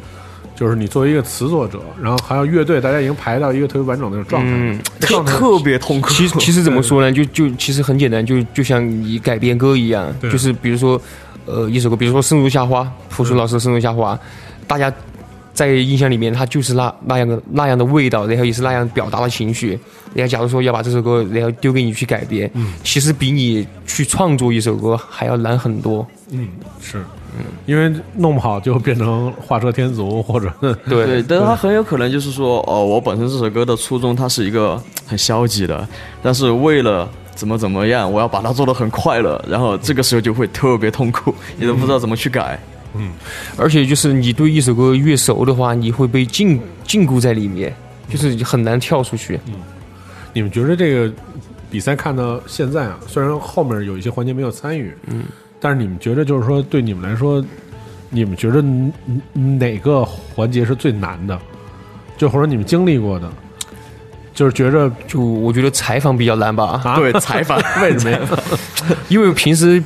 [0.56, 6.10] 就是你作为一个词作者，然后还有乐队，大家已经排到一个特别完整的状态，嗯状态特别痛苦。
[6.10, 7.12] 其实其实怎么说呢？
[7.12, 11.00] 就就其实很简单，就就像你改编歌一样，就是比如说，
[11.46, 14.16] 呃，一首歌，比如说《生如夏花》，朴树老师的《生如夏花》，
[14.66, 14.92] 大家
[15.54, 19.78] 在印象里面，它就是那那样的那样的味道，然后也是那样表达的情绪。
[20.16, 22.50] 然后假如说要把这首歌，然后丢给你去改编，
[22.84, 26.08] 其实比你去创作一首歌还要难很多。
[26.32, 26.48] 嗯，
[26.82, 27.04] 是，
[27.66, 30.74] 因为弄不好就变成画蛇添足，或者对
[31.06, 35.88] 对，但是他很有可能就是说，哦，我本身这首歌的初衷它是一个很消极的，
[36.22, 42.60] 但是为了怎么怎么样，我要把它做得很快乐，然后这个时候就会特别痛苦，你都不知道怎么去改。
[42.96, 43.12] 嗯
[43.58, 47.72] 而且就是你对一首歌越熟的话，你会被禁禁锢在里面，
[48.10, 49.40] 就是很难跳出去。
[49.48, 49.54] 嗯
[50.34, 51.12] 你们觉得这个
[51.70, 55.24] 比赛看到现在啊，虽然后面有一些环节没有参与，嗯，
[55.60, 57.44] 但是你们觉得就是说，对你们来说，
[58.10, 58.92] 你们觉得哪
[59.34, 61.38] 哪个环节是最难的？
[62.18, 63.30] 就或者你们经历过的，
[64.34, 68.20] 就是觉着就我觉得采访比较难吧，啊，对，采访 为什么呀？
[69.10, 69.84] 因为平时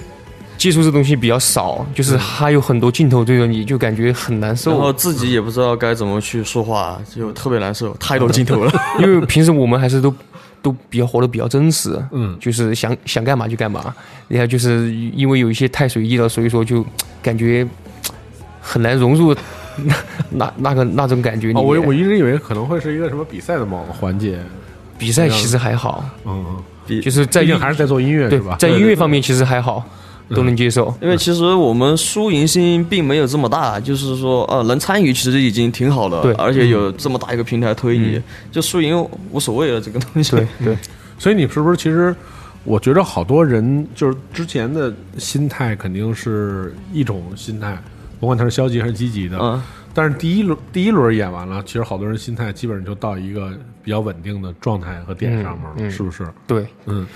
[0.58, 4.94] 接触这东西比较少，就是还有很多镜头对着你，就感觉很难受然后。
[4.94, 8.72] 自己也不知道该怎么去说话，就特别难受，太多镜头了。
[9.02, 10.14] 因为平时我们还是都
[10.62, 12.38] 都比较活得比较真实，嗯。
[12.40, 13.94] 就是想想干嘛就干嘛。
[14.28, 16.86] 然后就是因为有一些太随意了，所以说就
[17.22, 17.68] 感觉
[18.62, 19.36] 很难融入
[19.84, 19.96] 那
[20.32, 24.38] 那那个那种感觉哦，我我一直以为可能会是一个什么比赛的某个环节，
[24.98, 26.46] 比赛其实还好，嗯
[27.02, 28.56] 就是在毕竟还是在做音乐对是吧？
[28.60, 29.84] 在音乐方面其实还好，
[30.36, 30.94] 都能接受。
[31.02, 40.32] 因为其实我们输赢心并没有这么大，就是说，呃，能参与其实已经挺好了，对而且有这么大一个平台推你，就输赢无所谓了，这个东西。
[40.32, 40.78] 对 对，
[41.18, 42.16] 所以你是不是其实？
[42.64, 47.76] 我觉得好多人就是之前的心态肯定是一种心态，
[48.20, 49.36] 不管他是消极还是积极的。
[49.42, 49.60] 嗯，
[49.96, 53.52] 但是第一轮第一轮演完了，其实好多人心态基本上就到一个
[53.84, 56.28] 比较稳定的状态和点上面了，嗯嗯是不是？
[56.46, 57.08] 对，嗯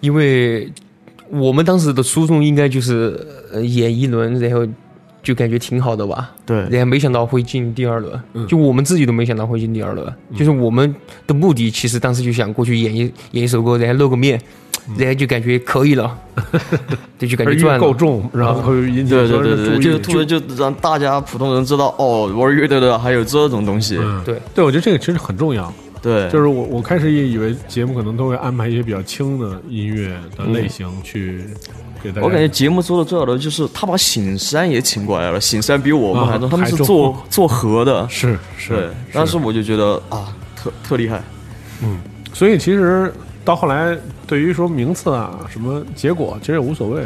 [0.00, 0.70] 因为
[1.30, 4.66] 我们当时的初衷应该就是呃演一轮，然后
[5.22, 6.30] 就感觉挺好的吧。
[6.44, 10.12] 对，然后没想到会进第二轮，嗯就我们自己都没想到会进第二轮。
[10.36, 10.94] 就是我们
[11.26, 13.00] 的目的，其实当时就想过去演一
[13.32, 14.40] 演一首歌，然后露个面，
[14.96, 16.18] 然后就感觉可以了，
[17.18, 17.80] 对，就感觉赚了。
[17.80, 20.12] 够重，然后引起对对对对，就有人的注意。
[20.12, 23.98] 突然就让大家普通人知道，哦，玩乐队的还有这种东西。
[24.00, 25.72] 嗯，对对，我觉得这个其实很重要。
[26.02, 31.44] 对，就是我我开始也以为节目可能都会安排一些比较轻的音乐的类型去
[32.02, 32.26] 给大家。
[32.26, 38.08] 我感觉节目做的最好的就是他把醒山也请过来了，醒山比我们还重，啊他们是做做和的。
[38.08, 41.22] 是是对，，当时我就觉得啊，特特厉害。
[41.82, 41.98] 嗯
[42.32, 43.12] 所以其实
[43.44, 47.04] 到后来，对于说名次啊什么结果，其实也无所谓。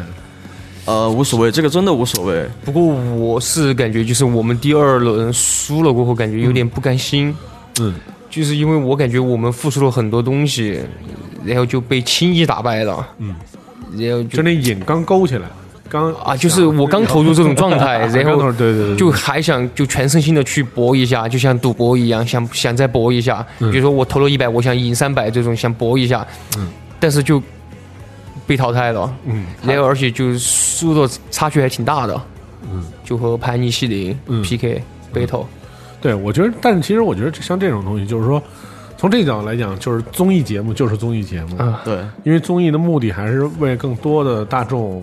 [0.86, 2.46] 呃，无所谓，这个真的无所谓。
[2.62, 7.34] 不过我是感觉，就是我们第二轮输了过后，感觉有点不甘心，
[7.80, 7.94] 嗯，
[8.34, 10.80] 就是因为我感觉我们付出了很多东西，
[11.44, 13.36] 然后就被轻易打败了，嗯，
[13.96, 15.46] 然后就就那瘾刚勾起来，
[15.88, 23.46] 刚啊，就是我刚投入这种状态，然后对对对，就还想就全身心的去搏一下，就像赌博一样，想想再搏一下。
[23.60, 26.26] 比如说我投了一百，我想赢三百，这种想搏一下，
[26.58, 26.66] 嗯，
[26.98, 27.40] 但是就
[28.48, 29.44] 被淘汰了，嗯。
[29.64, 32.20] 然后而且就输的差距还挺大的，
[32.72, 34.42] 嗯，就和盘尼西林嗯。
[34.42, 35.46] PK 背头，
[36.04, 38.42] 对，我觉得，但是其实我觉得像这种东西，就是说，
[38.98, 45.02] 从这个角度来讲，就是综艺节目就是综艺节目，啊，对，因为综艺的目的还是为更多的大众，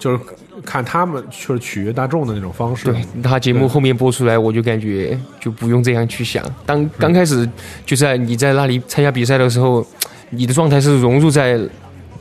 [0.00, 0.18] 就是
[0.64, 2.86] 看他们去取悦大众的那种方式。
[2.86, 6.44] 对他节目后面播出来，我就感觉就不用这样去想。
[6.66, 7.48] 当刚开始
[7.86, 9.86] 就在你在那里参加比赛的时候，
[10.30, 11.56] 你的状态是融入在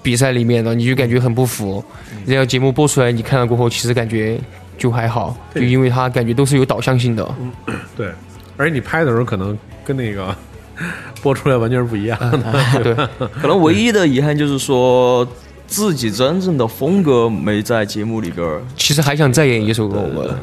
[0.03, 1.83] 比赛里面的，你就感觉很不服。
[2.27, 4.39] 然后节目播出来，你看了过后，其实感觉
[4.81, 7.35] 就还好，就因为它感觉都是有导向性的。
[7.95, 8.11] 对，
[8.57, 10.35] 而且你拍的时候可能跟那个
[11.21, 12.83] 播出来完全是不一样的。
[12.83, 12.95] 对，
[13.39, 15.27] 可能唯一的遗憾就是说
[15.67, 18.59] 自己真正的风格没在节目里边儿。
[18.75, 20.35] 其实还想再演一首歌，我们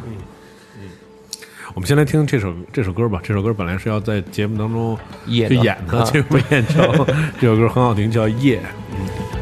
[1.74, 3.20] 我们先来听这首这首歌吧。
[3.24, 7.06] 这首歌本来是要在节目当中演的去演的，啊结果没演成。
[7.40, 8.58] 这首歌很好听，叫《夜》。
[9.32, 9.37] 我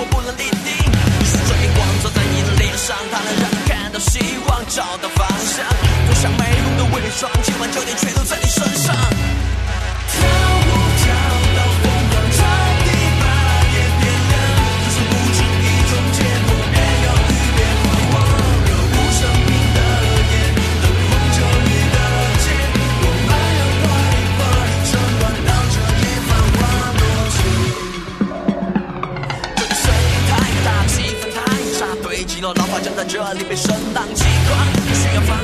[0.00, 0.72] 我不能立定
[1.20, 5.66] 于是追光照在你的脸上它能让你看到希望找到方向。
[6.06, 9.09] 脱下没用的伪装今晚焦点全都在你身上。
[32.96, 35.36] 在这里被声浪击垮，不需要方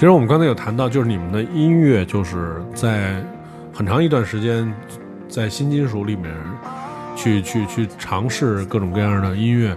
[0.00, 3.22] 其实我们刚才有谈到，就是你们的音乐，就是在
[3.70, 4.72] 很长一段时间
[5.28, 6.34] 在新金属里面
[7.14, 9.76] 去去去尝试各种各样的音乐，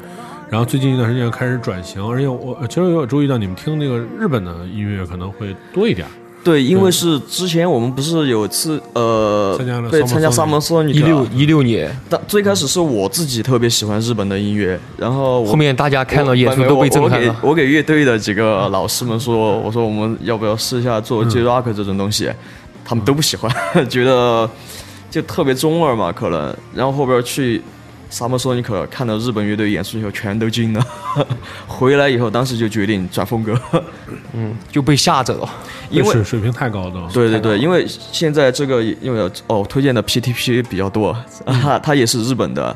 [0.49, 6.07] 然后最近一段时间开始转型，而且我其实我有注意到你们听那个日本的音乐可能会多一点。
[6.43, 17.35] 对，因为是之前我们不是有次呃参加了对参加 Sonic Summer Sonic，一六一六年，但最开始是我自己特别喜欢日本的音乐，然后后面大家看了演出都被震撼了。
[17.41, 22.29] 我给我给乐队的几个老师们说，我说我们要不要试一下做 J Rock 这种东西，
[22.83, 23.49] 他们都不喜欢，
[23.89, 24.49] 觉得
[25.09, 26.53] 就特别中二嘛，可能。
[26.75, 27.61] 然后后边去
[28.13, 30.85] Summer Sonic 看到日本乐队演出以后，全都惊了。
[31.67, 33.59] 回来以后，当时就决定转风格，
[34.33, 35.49] 嗯，就被吓着了。
[35.89, 41.09] 因为水水平太高了，对对对，因为现在这个因为哦推荐的 PTP 比较多，
[41.45, 42.75] 啊， 它也是日本的，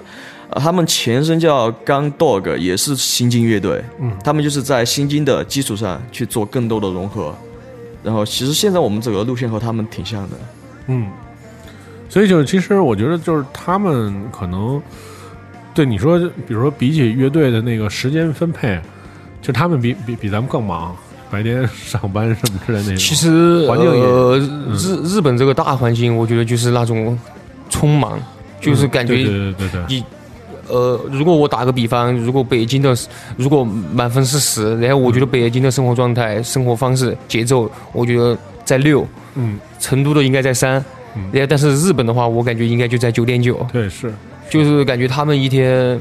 [0.49, 7.35] 呃，他们前身叫 Gun Dog，也是新津乐队，嗯，他们就是在新津的基础上去做更多的融合，
[8.03, 10.35] 然后其实现在我们走的路线和他们挺像的，
[10.87, 11.07] 嗯，
[12.09, 14.81] 所以就是其实我觉得就是他们可能
[15.77, 16.17] 对你说，
[16.47, 18.79] 比如说比起乐队的那个时间分配，
[19.43, 20.97] 就他们比比比咱们更忙，
[21.29, 22.97] 白天上班什么之类的那种。
[22.97, 24.39] 其实环境也呃，
[24.73, 27.15] 日日本这个大环境，我觉得就是那种
[27.69, 28.19] 匆忙，
[28.59, 30.03] 就是感觉对对对对对，你
[30.67, 32.97] 呃，如果我打个比方，如果北京的
[33.35, 40.83] 如果满分是十，然后我觉得北京的生活状态、生活方式、节奏，我觉得在六，嗯，成都的应该在三，
[41.31, 44.11] 然后但是日本的话，我感觉应该就在九点九，对是。
[44.49, 45.99] 就是感觉他们一天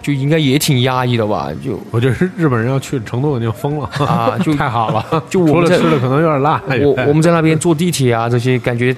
[0.00, 6.60] 就应该也挺压抑的吧，就我觉得日本人要去成都已经疯了啊就 太好了，就我们在除了吃的可能有点辣。
[6.80, 8.94] 我我们在那边坐地铁啊，这些感觉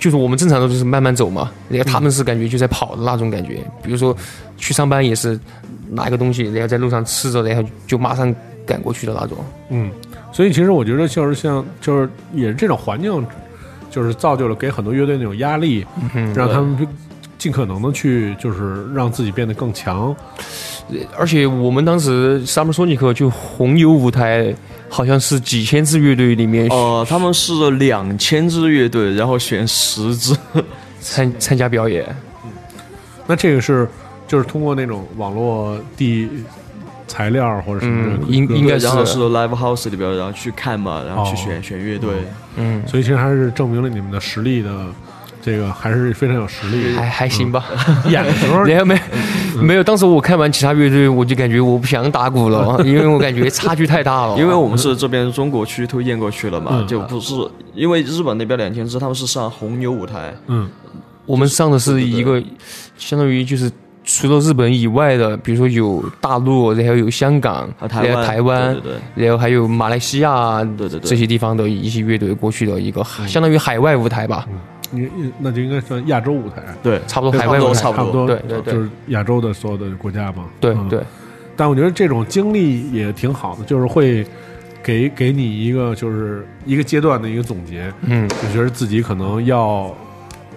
[0.00, 3.60] 就是我们正常的就是慢慢走嘛，然后他们是感觉就在跑的那种感觉。
[3.82, 4.16] 比如说
[4.56, 5.38] 去上班也是
[5.90, 8.34] 拿一个东西，然后在路上吃着，然后就马上
[8.66, 9.36] 赶过去的那种。
[9.68, 9.90] 嗯，
[10.32, 13.24] 所以其实我觉得就是像就是也是这种环境，
[13.90, 16.76] 就是造就了给很多乐队那种压力，嗯让他们
[17.42, 20.14] 尽可能的去就是让自己变得更强。
[21.18, 24.54] 而且我们当时 Summer Sonic 就红牛舞台，
[24.88, 30.36] 好像是几千支乐队里面呃，他们是两千支乐队，然后选十支，
[31.00, 32.06] 参参加表演。
[33.26, 33.88] 那这个是
[34.28, 36.28] 就是通过那种网络地
[37.08, 42.10] 材料或者什么应应该是然后是 live house 里边，然后去看嘛，然后去哦选、选乐队。
[42.54, 44.70] 嗯，所以其实还是证明了你们的实力的，
[45.42, 46.94] 这个还是非常有实力。
[46.94, 47.64] 还还行吧。
[48.08, 48.98] 演的时候， 然后没
[49.60, 54.38] 没有，当时我看完其他乐队，我就感觉我不想打鼓了， 因为我感觉差距太大了。
[54.38, 56.86] 因为我们是这边中国区推荐过去了嘛，嗯。
[56.86, 57.34] 就不是
[57.74, 60.68] 因为日本那边两千支，他们是上红牛舞台，嗯，
[61.26, 62.42] 我们上的是一个
[62.96, 63.70] 相当于就是
[64.04, 71.08] 除了日本以外的，比如说有大陆，然后有香港，啊台湾然后台湾，对对然后还有马来西亚，对对对。
[71.08, 74.46] 这些地方的一些乐队过去的一个相当于海外舞台吧，
[74.92, 80.44] 你你那就应该算亚洲舞台，对差不多对海外舞台，差不差不多，对对对就是亚洲的所有的国家嘛。
[80.44, 81.00] 嗯对对。
[81.56, 84.26] 但我觉得这种经历也挺好的，就是会
[84.82, 89.94] 给给你一个就是一个阶段的一个总结，嗯，就觉得自己可能要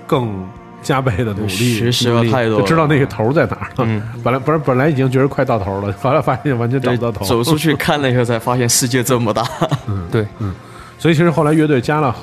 [0.08, 0.48] 更
[0.82, 3.86] 加倍的努力，学习了太多就知道那个头在哪儿了。
[3.86, 7.26] 嗯 本来不是本来已经觉得快到头了，后来发现完全找不到头。
[7.26, 9.44] 走出去 看了以后才发现世界这么大。
[9.88, 10.54] 嗯 对，嗯
[10.98, 12.16] 所以其实后来乐队加了，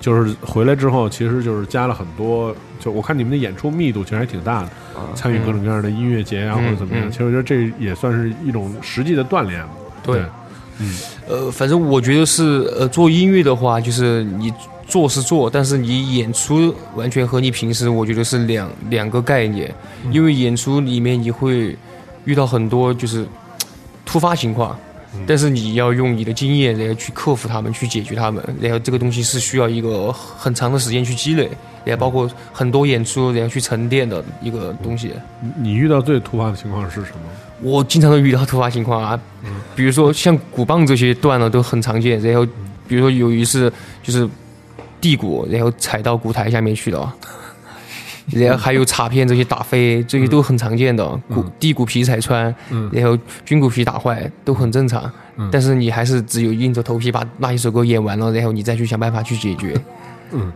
[0.00, 2.54] 就是回来之后，其实就是加了很多。
[2.80, 4.70] 就我看你们的演出密度其实还挺大的，
[5.16, 7.08] 参与各种各样的音乐节啊，嗯或者怎么样。
[7.08, 9.70] 嗯其实我觉得这也算是一种实际的锻炼嘛。
[10.02, 10.22] 对
[11.28, 14.52] 呃，反正我觉得是呃，做音乐的话，就是你
[14.86, 19.74] 做是做，但是你演出完全和你平时我觉得是两两个概念，
[20.12, 21.76] 因为演出里面你会
[22.24, 23.26] 遇到很多就是
[24.06, 24.78] 突发情况。
[25.26, 31.50] 但是你要用你的经验，然后去克服他们，去解决他们，然后这个东西是需要一个很长的时间去积累，
[31.84, 35.12] 然后包括很多演出，然后去沉淀的一个东西。
[35.40, 37.18] 你你遇到最突发的情况是什么？
[37.60, 39.18] 我经常都遇到突发情况啊，
[39.74, 42.46] 比如说像鼓棒这些断了都很常见，然后
[42.86, 44.28] 比如说有一次就是
[45.00, 47.12] 地鼓，然后踩到鼓台下面去的，
[48.30, 51.06] 然后还有插片这些打飞，这些都很常见的。
[51.28, 52.54] 鼓地鼓皮踩穿，
[52.92, 55.10] 然后军鼓皮打坏都很正常。
[55.52, 59.80] 但是你还是只有硬着头皮把那一首歌演完了，然后你再去想办法去解决。
[60.32, 60.52] 嗯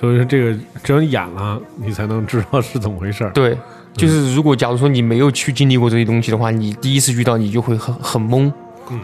[0.00, 3.30] 所以说这个只有你演了，你才能知道是怎么回事儿。
[3.30, 3.56] 对，
[3.94, 8.52] 就是如果假如说你没有去经历过这些东西的话，你第一次遇到你就会很很懵。
[8.90, 9.00] 嗯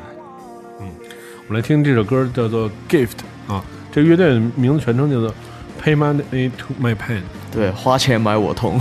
[0.80, 0.86] 嗯
[1.46, 3.08] 我们来听这首歌，叫做《Gift》
[3.52, 5.32] 啊，这个乐队的名字全称叫做
[5.82, 7.22] Pay Money to My Pain。
[7.50, 8.80] 对，花钱买我痛。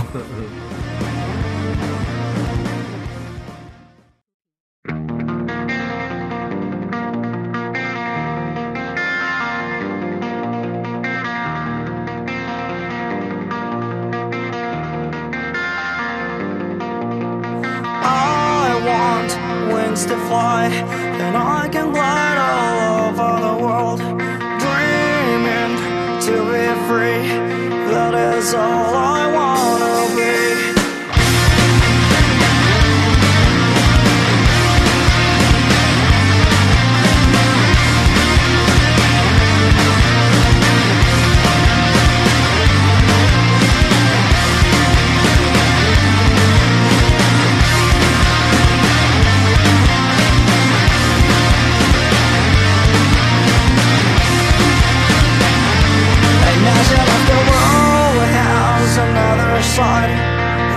[59.76, 60.10] Side.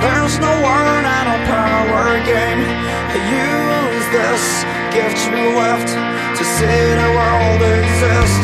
[0.06, 2.62] There's no word and no power game.
[3.26, 4.44] Use this
[4.94, 5.90] gift you left
[6.38, 8.44] to see the world exist.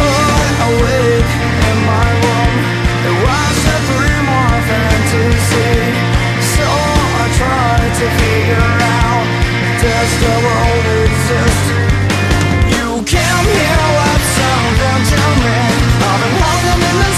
[0.00, 1.32] Oh, I awake
[1.68, 2.54] in my room.
[5.54, 5.82] A.
[6.54, 6.66] So
[7.20, 7.26] I
[8.00, 9.24] to figure out
[9.84, 11.83] does the world exist?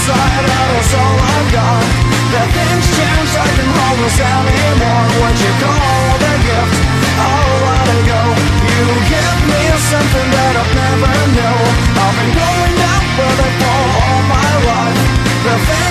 [0.07, 1.83] Inside, that is all I've got
[2.31, 6.79] The things change, I can hold this anymore What you call the gift,
[7.19, 8.23] I'll let it go.
[8.71, 11.59] You give me something that I've never knew
[11.91, 15.86] I've been going down with it for all my life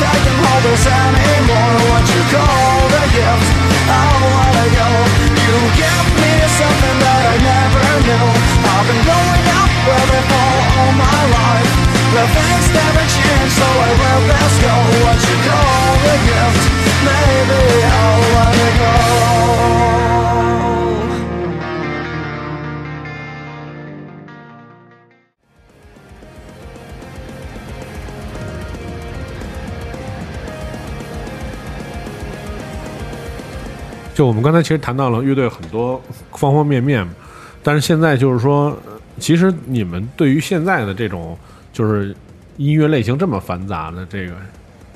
[0.00, 0.16] I
[1.12, 1.76] anymore.
[1.92, 3.48] What you call the gift,
[4.32, 4.88] let it go.
[5.36, 8.26] You give me something that I never knew.
[8.64, 9.02] I've been
[10.72, 11.70] all my life.
[12.16, 14.74] The things never change, so I let go.
[15.04, 16.62] What you call the gift,
[17.06, 19.29] maybe I'll let it go《
[34.20, 35.98] 就我们刚才其实谈到了乐队很多
[36.32, 37.08] 方方面面，
[37.62, 38.76] 但是现在就是说，
[39.18, 41.34] 其实你们对于现在的这种
[41.72, 42.14] 就是
[42.58, 44.34] 音乐类型这么繁杂的这个，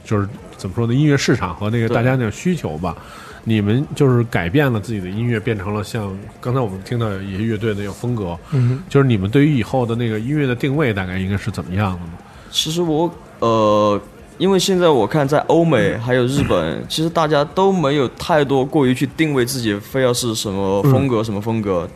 [0.04, 0.92] 就是怎么说呢？
[0.92, 2.94] 音乐市场和那个大家那种需求吧，
[3.44, 12.12] 你们就是改变了自己的音乐，变成了像刚才我们听到有一些乐队的那种风格，嗯，就是你们对于以后的那个音乐的定位大概应该是怎么样的呢？
[12.50, 13.98] 其实我呃，
[14.36, 21.88] 因为现在我看在欧美还有日本，其实大家都没有太多过于去定位自己非要是什么风格、什么风格。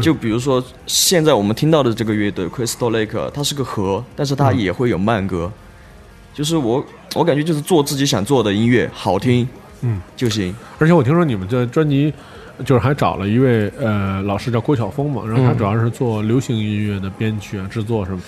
[0.00, 5.52] 就比如说现在我们听到的这个乐队 Crystal Lake，它是个和，但是它也会有慢歌。
[6.32, 6.82] 就是我
[7.14, 9.46] 我感觉就是做自己想做的音乐，好听，
[9.82, 10.54] 嗯就行。
[10.78, 12.10] 而且我听说你们的专辑
[12.64, 18.20] 就是还找了一位呃老师叫郭晓峰嘛，然后他嗯主要是做流行音乐的编曲啊、制作什么，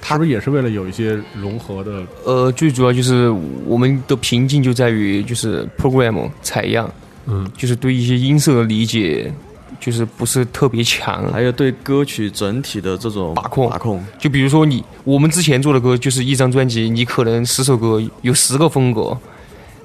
[0.00, 2.02] 他是不是也是为了有一些融合的？
[2.24, 3.28] 呃，最主要就是
[3.66, 6.90] 我们的瓶颈就在于就是 program 采样，
[7.26, 9.32] 嗯就是对一些音色的理解
[9.78, 11.30] 就是不是特别强。
[11.32, 19.16] 还有对歌曲整体的这种把控把控，就比如说你我们之前做的歌，就是一张专辑，你可能十首歌有十个风格，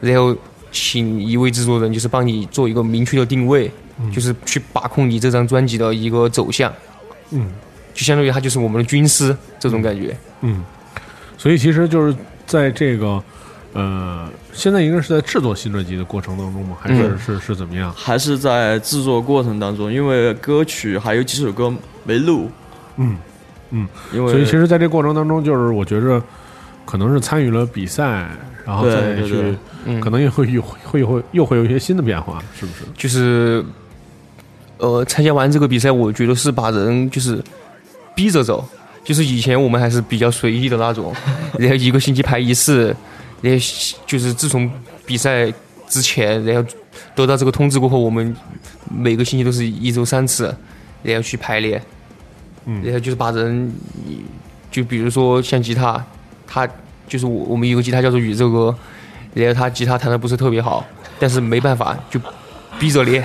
[0.01, 0.35] 然后
[0.71, 3.71] 请一位制作人，就是帮你做一个明确的定位，
[4.13, 6.73] 就是去把控你这张专辑的一个走向。
[7.31, 7.47] 嗯，
[7.95, 10.15] 就相当于他就是我们的军师这种感觉。
[10.41, 10.63] 嗯，
[11.37, 12.15] 所以其实就是
[12.45, 13.23] 在这个
[13.73, 16.77] 呃，现在应该是在制作新专辑的过程当中吗？
[16.79, 17.91] 还是、嗯是是怎么样？
[17.93, 21.73] 还是在制作过程当中，因为歌曲还有几首歌
[22.03, 22.51] 没录，
[22.97, 23.17] 嗯
[23.71, 26.21] 嗯，因为所以其实在这过程当中，就是我觉着
[26.85, 28.29] 可能是参与了比赛，
[28.65, 32.83] 然后再去对对，嗯可能也会有会会又会有一些新的变化，是不是？
[32.95, 33.63] 就是
[34.77, 37.43] 呃，参加完这个比赛，我觉得是把人就是
[38.15, 38.67] 逼着走。
[39.03, 41.13] 就是以前我们还是比较随意的那种，
[41.59, 42.87] 然后一个星期排一次，
[43.39, 43.65] 然后
[44.07, 44.67] 就是自从
[45.05, 45.45] 比赛
[45.87, 46.67] 之前，然后
[47.13, 48.35] 得到这个通知过后，我们
[48.89, 50.45] 每个星期都是一周三次，
[51.03, 51.79] 然后去排练，
[52.65, 53.71] 嗯然后就是把人，
[54.71, 56.03] 就比如说像吉他，
[56.47, 56.67] 他
[57.07, 58.75] 就是我我们有个吉他叫做宇宙哥，
[59.35, 60.83] 然后他吉他弹的不是特别好，
[61.19, 62.19] 但是没办法就
[62.79, 63.23] 逼着练，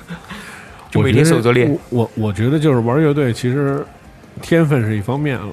[0.90, 3.84] 就每天守着练，我我我觉得就是玩乐队，其实
[4.42, 5.46] 天分是一方面了，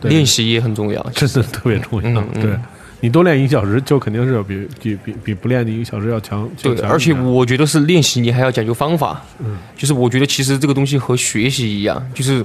[0.00, 1.02] 对练习也很重要。
[1.14, 2.20] 真的特别重要。
[2.20, 2.58] 嗯嗯对
[3.00, 6.48] 你多练一个小时，就肯定是要比比比比不练的一个小时要强。
[6.62, 9.20] 对，而且我觉得是练习，你还要讲究方法。
[9.40, 12.42] 嗯，就是我觉得其实这个东西和学习一样，就是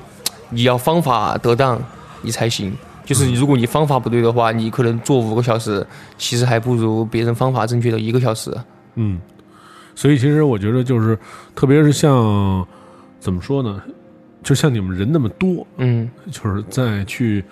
[0.50, 1.82] 你要方法得当，
[2.22, 2.74] 你才行。
[3.06, 5.86] 就是如果你方法不对的话，你可能做五个小时，
[6.18, 8.54] 其实还不如别人方法正确的一个小时。
[8.96, 9.18] 嗯，
[9.96, 11.18] 所以其实我觉得就是，
[11.56, 12.68] 特别是像
[13.20, 13.82] 怎么说呢，
[14.44, 17.44] 就像你们人那么多，嗯就是再去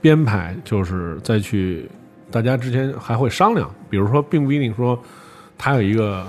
[0.00, 1.88] 编排，就是再去
[2.30, 4.98] 大家之间还会商量，比如说，并不一定说
[5.56, 6.26] 他有一个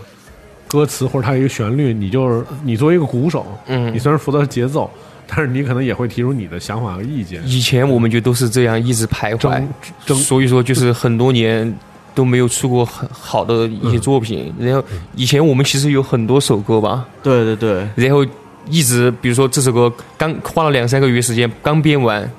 [0.67, 3.99] 歌词或者他有一个旋律，你就是你作为一个鼓手，嗯你嗯。
[3.99, 4.89] 虽然负责节奏，
[5.27, 7.41] 但是你可能也会提出你的想法和意见。
[7.45, 9.67] 以前我们就都是这样一直徘徊
[10.13, 11.71] 所以说就是很多年
[12.13, 14.53] 都没有出过很好的一些作品。
[14.59, 14.83] 然后
[15.15, 18.25] 以前我们其实有很多首歌吧，对对对，然后
[18.69, 22.29] 一直比如说这首歌刚花了两三个月时间刚编完，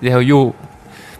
[0.00, 0.52] 然后又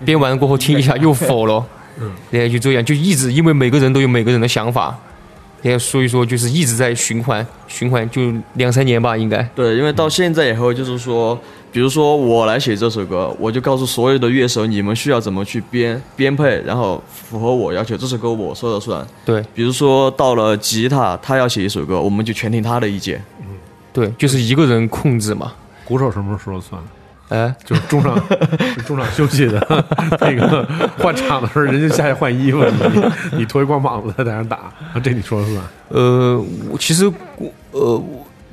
[0.04, 1.64] 编完过后听一下又否了，
[2.00, 4.96] 嗯，然后就这样就一直因为每个人都有每个人的想法，
[5.62, 9.42] 然后所以说就是一直在循环循环，就两三年吧应该。
[9.54, 11.38] 对，因为到现在以后，就是说，
[11.72, 19.04] 比如说我来写这首歌，我就告诉所有的乐手，你们需要怎么去编编配，然后符合我要求，这首歌我说了算。
[19.24, 23.22] 对比如说到了吉他，他要写一首歌，我们就全听他的意见。
[23.94, 25.52] 对，就是一个人控制嘛，
[25.86, 26.82] 鼓手什么时候说了算？
[27.30, 28.20] 哎，就是中场
[28.86, 29.84] 中场休息的
[30.20, 30.68] 那个
[30.98, 32.62] 换场的时候，人家下去换衣服，
[33.32, 34.70] 你你脱一光膀子在那打，
[35.02, 35.58] 这你说了算。
[35.88, 37.10] 呃，我其实
[37.70, 38.02] 呃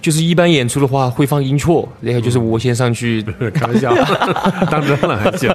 [0.01, 3.21] 就是一般演出的话会放音错，然后就是我先上去
[3.53, 3.93] 开玩笑，
[4.71, 5.53] 当真了还行。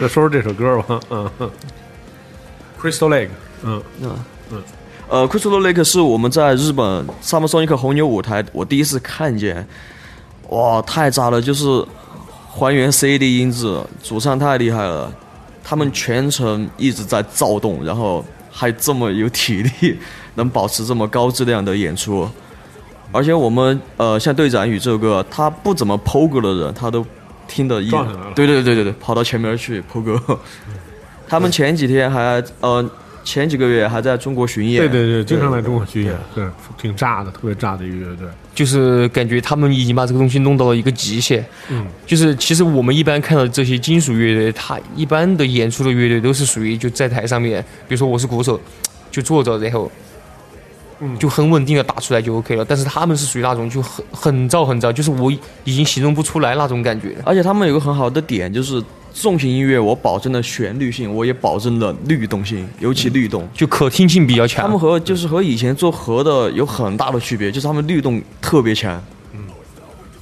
[0.00, 1.50] 那说说这首歌吧，嗯嗯
[2.80, 3.28] ，Crystal Lake，
[3.64, 4.10] 嗯，嗯。
[4.52, 4.62] 嗯
[5.08, 9.66] 呃，Crystal Lake 是我们在日本 Summer Sonic 红牛舞台我第一次看见，
[10.48, 11.40] 哇，太炸了！
[11.40, 11.84] 就是
[12.50, 15.12] 还原 CD 音质，主唱太厉害了，
[15.62, 19.96] 他们全程一直在躁动，然后还这么有体力，
[20.34, 22.28] 能保持这么高质量的演出。
[23.12, 27.06] 而且我们呃，像队长宇这个，他不怎么 PO 歌的人，他都
[27.46, 27.88] 听得一
[28.34, 30.38] 对对对对对，跑到前面去 PO 歌。
[31.28, 32.84] 他们前几天还呃，
[33.26, 34.80] 前几个月还在中国巡演。
[34.80, 36.46] 对对对，经常来中国巡演，对，
[36.80, 38.26] 挺炸的，特别炸的一个乐队。
[38.54, 41.44] 就是感觉他们已经把这个东西弄到了一个极限。
[41.68, 48.58] 嗯，就是其实我们一般看到这些金属乐队，他一般的演出的乐队都是属于就在台上面，比如说我是鼓手，
[49.10, 49.90] 就坐着，然后。
[50.98, 55.30] 嗯就很稳定的打出来就 OK 了，但是他们是属于那种就很很燥很燥，就是我
[55.64, 57.14] 已经形容不出来那种感觉。
[57.22, 58.82] 而且他们有个很好的点，就是
[59.18, 63.48] 重型音乐，我保证了旋律性，我也保证了律动性，尤其律动。
[63.54, 64.62] 就可听性比较强。
[64.62, 69.02] 他们和就是和以前做和的有很大的区别，就是他们律动特别强。
[69.32, 69.40] 嗯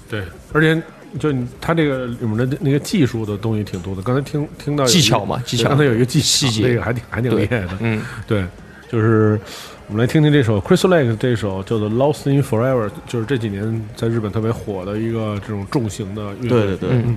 [0.08, 0.22] 对，
[0.52, 0.80] 而且
[1.18, 4.02] 就你他这个里面的那个技术的东西挺多的。
[4.02, 7.70] 刚才听听到有一个技巧嘛技巧刚才有一个技细节这个还挺还挺厉害的。
[7.80, 8.44] 嗯，对，
[8.88, 9.40] 就是
[9.88, 16.48] 我们来听听这首 Crystal Lake 这首叫做《Lost in Forever》，就是这几年在日本特别火的一个这种重型的乐队。
[16.48, 17.16] 对对对，嗯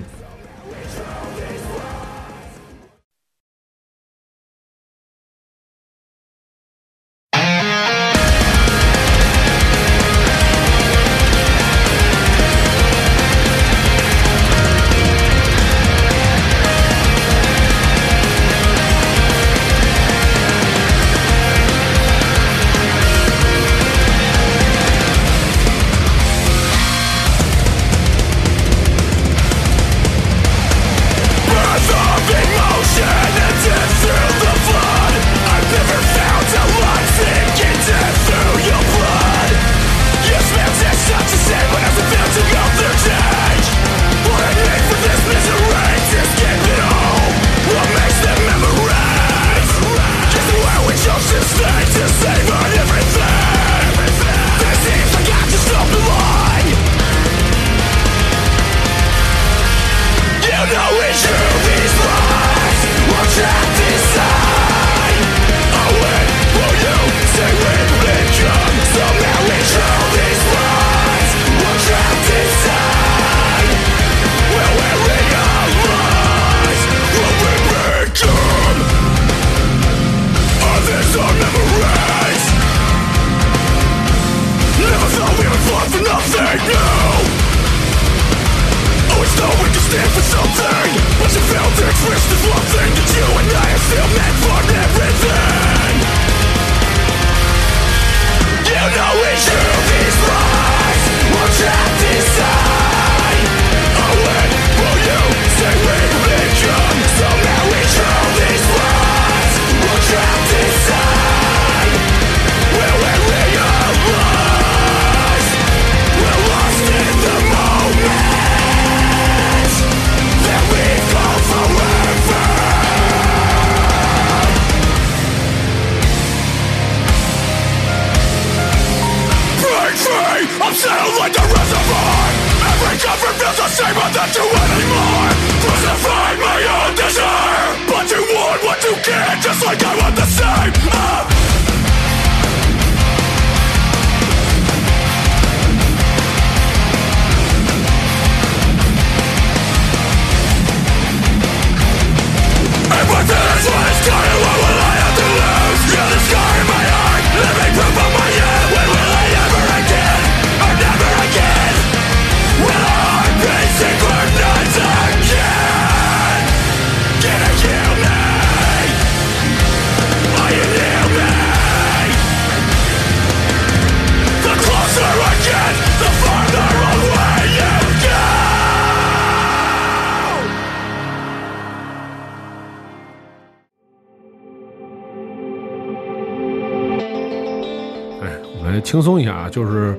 [189.07, 189.97] 松一下啊，就是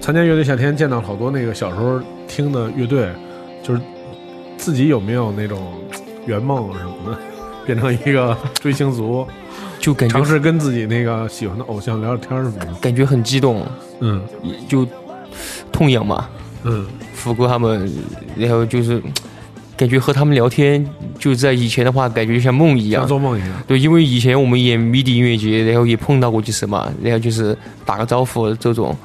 [0.00, 3.08] 参加乐队夏天，见到好多那个小时候听的乐队，
[3.60, 3.80] 就是
[4.56, 5.74] 自己有没有那种
[6.24, 7.18] 圆梦什么的，
[7.66, 9.26] 变成一个追星族，
[9.80, 12.72] 就感觉尝试跟自己那个喜欢的偶像聊聊天什么的。
[12.74, 13.66] 感觉很激动，
[13.98, 14.22] 嗯
[14.68, 14.86] 就
[15.72, 16.28] 痛痒嘛。
[16.62, 17.90] 嗯，福哥他们，
[18.36, 19.02] 然后就是
[19.82, 23.08] 感觉和他们聊天，就在以前的话，感觉就像梦一像样。
[23.08, 23.50] 做梦一样。
[23.66, 28.96] 对，因为以前我们演迷笛音乐节，然后也碰到过几次嘛，然后就是打个招呼这种。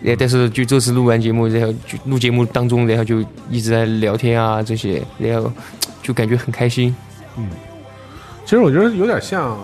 [0.00, 5.52] 然后但是就这次录完节目，然后就录节目当中，然后就一直在聊天啊这些，然后
[6.02, 6.96] 就感觉很开心。
[7.36, 7.46] 嗯
[8.46, 9.58] 其实我觉得有点像，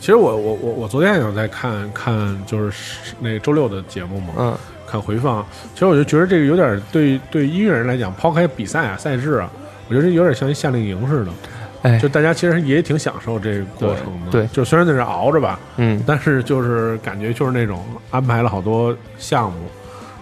[0.00, 4.56] 其实我我我我昨天也有在看看，就是那周六的节目嘛，嗯，
[4.90, 5.46] 看回放。
[5.74, 9.50] 其实我就觉得这个有点对对音乐人来讲，抛开比赛啊赛制啊，
[9.88, 11.30] 我觉得有点像一夏令营似的。
[11.82, 14.30] 哎就，大家其实也挺享受这个过程的。
[14.30, 19.58] 对对就虽然在这熬着吧，嗯，但是就是感觉就是那种安排了好多项目，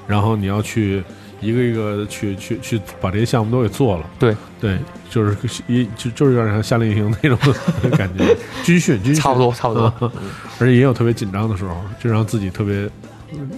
[0.07, 1.03] 然后你要去
[1.41, 4.05] 一个一个去去去把这些项目都给做了。
[4.21, 4.79] 对对，
[5.11, 7.37] 就是一就就是有点像夏令营那种
[7.99, 8.25] 感觉，
[8.63, 9.93] 军训军训差不多差不多。
[10.61, 12.89] 而且也有特别紧张的时候，就让自己特别
[13.33, 13.51] 嗯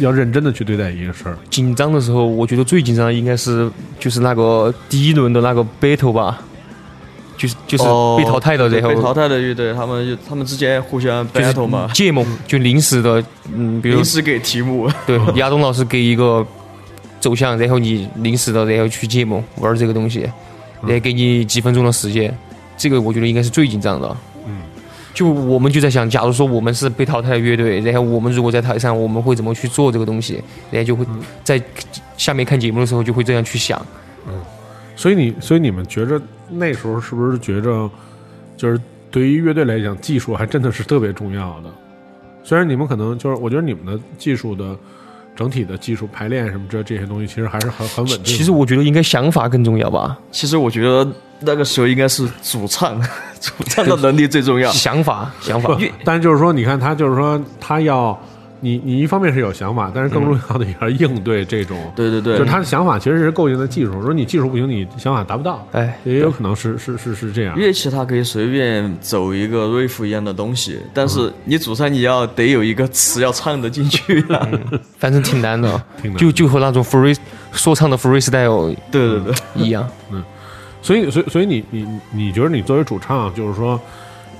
[0.00, 1.38] 要认真的去对待一个事儿。
[1.48, 6.40] 紧张的时候，我觉得最紧张的应该是就是那个第一轮的那个 battle 吧，
[7.36, 13.22] 就是就是哦被淘汰的，然后被淘汰的乐队，他们就他们之间互相 battle 嘛，芥末，就临时的，
[13.54, 16.46] 嗯，比如临时给题目， 对亚东老师给一个
[17.20, 20.20] 走向，然后你临时的然后去芥末玩这个东西，
[20.82, 22.36] 然后给你几分钟的时间，
[22.76, 24.16] 这个我觉得应该是最紧张的。
[25.12, 30.42] 就我们就在想，假如说我们是被淘汰的乐队，然后我们如果在台上，我们会怎么去做这个东西？
[30.70, 31.04] 然后就会
[31.44, 31.60] 在
[32.16, 33.80] 下面看节目的时候就会这样去想。
[34.26, 34.34] 嗯
[34.96, 37.90] 所以你所以你们觉着那时候是不是觉着，
[38.54, 38.78] 就是
[39.10, 41.70] 对于乐队来讲，技术还真的是特别重要的？
[42.44, 44.76] 虽然你们可能就是，我觉得你们的技术的
[45.40, 48.24] 整体的技术排练什么这这些东西，其实还是很很稳定。
[48.36, 51.10] 其实我觉得应该想法更重要吧，其实我觉得
[51.40, 53.00] 那个时候应该是主唱，
[53.40, 54.70] 主唱的能力最重要。
[54.70, 55.74] 想法想法，
[56.04, 58.20] 但就是说，你看他就是说，他要
[58.60, 63.92] 你你一方面是有想法，但是更重要的也要应对这种，对对对，就是他的想法其实是构建的技术。
[63.92, 67.56] 如果你技术不行，你想法达不到，哎，也有可能是是是是这样。
[67.56, 74.48] 乐器它可以随便走一个 riff 一样的东西，但是你主唱你要得有一个词要唱得进去啊。
[74.98, 77.16] 反正挺难的， 挺难就就和那种 free
[77.52, 79.88] 说唱的 freestyle 对对对，一样。
[80.12, 80.22] 嗯
[80.82, 83.78] 所以，所以，所以你你你觉得你作为主唱，就是说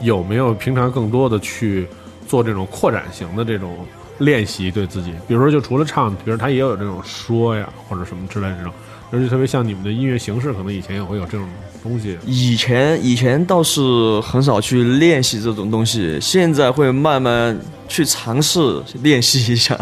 [0.00, 1.86] 有没有平常更多的去
[2.26, 3.76] 做这种扩展型的这种
[4.20, 8.72] 练习，对自己，比如说就除了唱，比如他也有这种说呀或者什么之类的这种，
[9.10, 11.48] 而且特别像你们的音乐形式，可能以前也会有这种
[11.82, 12.16] 东西。
[12.24, 17.58] 以前以前倒是很少去练习这种东西，现在会慢慢
[17.88, 18.60] 去尝试
[19.02, 19.76] 练习一下。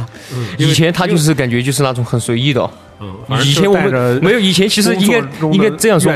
[0.56, 2.70] 以前他就是感觉就是那种很随意的，
[3.00, 5.18] 嗯，反正以前我们没有，以前其实应该
[5.52, 6.12] 应该这样说。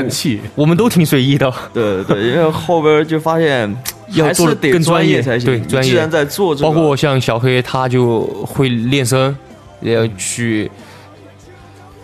[0.55, 1.51] 我们都挺随意的。
[1.73, 3.69] 对对，因为后边就发现
[4.09, 5.45] 要做得还是得更专业才行。
[5.45, 9.35] 对专业既然在做这个，包括像小黑，他就会练声，
[9.79, 10.69] 然后去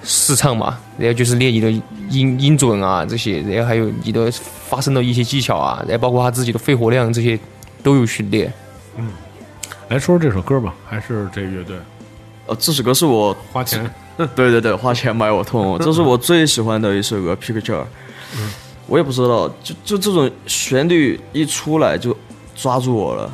[0.04, 1.70] 试唱嘛，然后就是练你的
[2.10, 4.32] 音音准啊这些，然后还有你的
[4.70, 7.38] 发声的一些技巧啊，然后包括他自己的肺活量这些
[7.84, 8.52] 都有训练。
[8.98, 9.10] 嗯
[9.90, 11.76] 来说说这首歌吧，还是这乐队
[12.50, 13.88] 呃，这首歌是我花钱，
[14.36, 17.62] 对对对，花钱买我痛，这是我最喜欢的一首歌《Picture》。
[18.88, 22.16] 我也不知道，就就这种旋律一出来就
[22.56, 23.32] 抓住我了。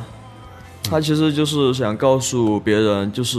[0.82, 3.38] 他其实就是想告诉别人，就是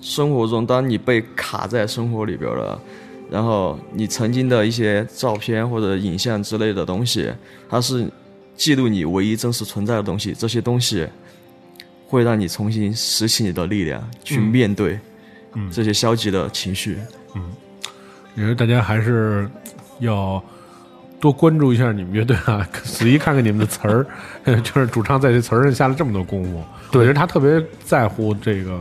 [0.00, 2.76] 生活中当你被卡在生活里边了，
[3.30, 7.30] 然后你曾经的一些照片或者影像之类的东西，
[7.68, 8.10] 它是
[8.56, 11.06] 记录你唯一真实存在的东西，这些东西
[12.10, 14.98] 会让你重新拾起你的力量，去面对
[15.72, 16.98] 这些消极的情绪。
[17.36, 17.42] 嗯
[18.34, 19.48] 我觉得大家还是
[19.98, 20.42] 要
[21.20, 24.06] 多关注一下你们乐队啊， 仔细看看你们的词儿，
[24.62, 26.62] 就是主唱在这词儿上下了这么多功夫。
[26.90, 28.80] 对我觉得他特别在乎这个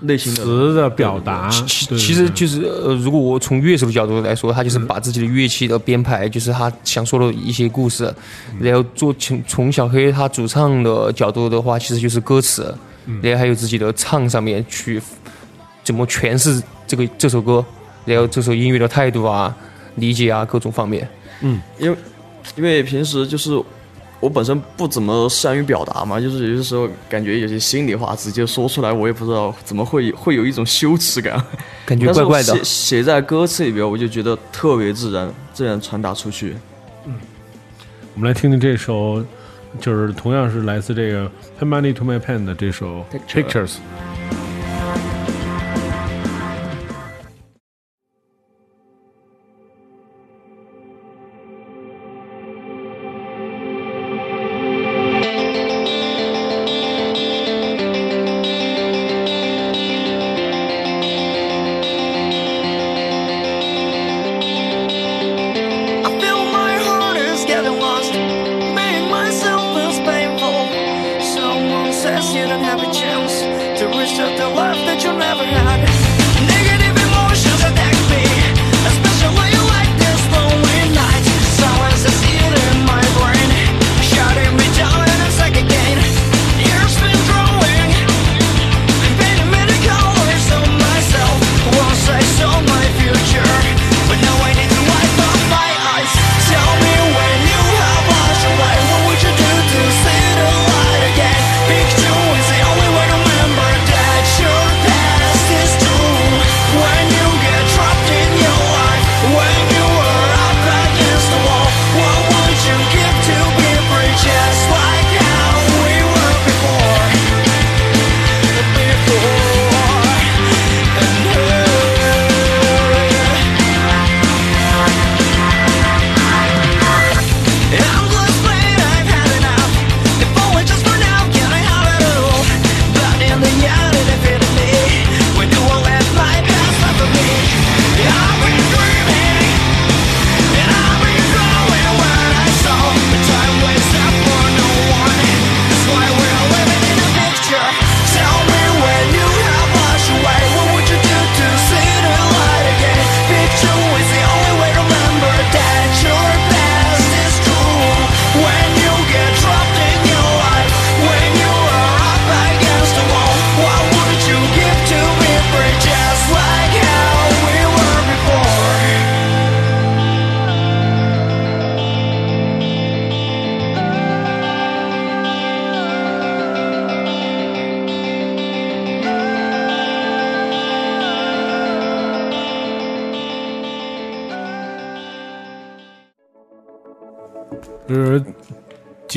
[0.00, 1.48] 内心的词的表达。
[1.66, 8.12] 其其实就是呃，如果我从乐手的角度来说，他就是把自己的乐器的编排，就是他想说的一些故事，
[8.58, 12.74] 然后做从从小黑他主唱的角度的话，其实就是歌词，
[13.22, 15.00] 然后还有自己的唱上面去
[15.84, 17.64] 怎么诠释这个这首歌，
[18.04, 19.54] 然后这首音乐的态度啊、
[19.96, 21.08] 理解啊各种方面。
[21.42, 21.60] 嗯。
[21.78, 21.96] 因为
[22.56, 23.50] 因为平时就是
[24.20, 31.42] 我本身不怎么善于表达嘛，就是有些时候感觉有些心里话直接说出来，我也不知道怎么会会有一种羞耻感，
[31.86, 36.54] 感觉怪怪的写写在歌词里边，我就觉得特别自然，自然传达出去。
[37.06, 37.14] 嗯
[38.14, 39.24] 我们来听听这首，
[39.80, 41.24] 就是同样是来自这个
[41.58, 43.68] 《Pay Money to My Pen》的这首《Picture Pictures》。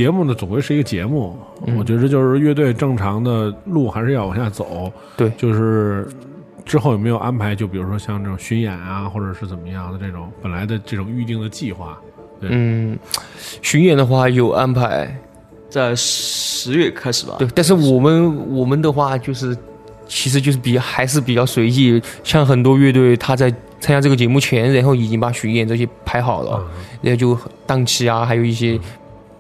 [0.03, 1.33] 节目呢，总归是一个节目。
[1.77, 4.91] 我觉得就是乐队正常的路还是要往下走。
[5.15, 6.05] 对就是
[6.65, 7.55] 之后有没有安排？
[7.55, 11.97] 就比如说像这种巡演啊，或者是怎么样的这种本来的这种预定的计划。
[12.41, 12.99] 对，嗯，
[13.61, 15.17] 巡演的话有安排，
[15.69, 17.35] 在十月开始吧。
[17.39, 19.57] 对，但是我们我们的话就是，
[20.05, 23.49] 其实就是比还是比较随意，像很多乐队他在
[23.79, 26.61] 参加这个节目前，然后已经把巡演这些排好了，
[27.01, 28.77] 然后就档期啊，还有一些，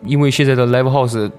[0.05, 1.31] 因为现在的 live house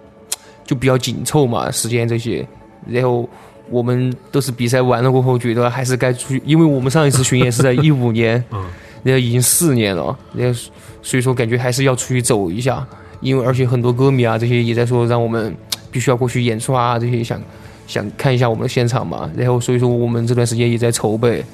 [0.64, 2.46] 就比较紧凑嘛，时间这些，
[2.86, 3.28] 然后
[3.70, 8.64] 我们都是比赛完了过后，觉得还是该出去，因为我们上一次巡演是在一五年， 嗯。
[9.02, 10.58] 然后已经四年了，然后
[11.02, 12.82] 所以说感觉还是要出去走一下，
[13.20, 15.54] 因为而且很多歌迷啊这些也在说让我们
[15.90, 17.38] 必须要过去演出啊这些想，
[17.86, 21.44] 想看一下我们的现场嘛，然后所以说我们这段时间也在筹备，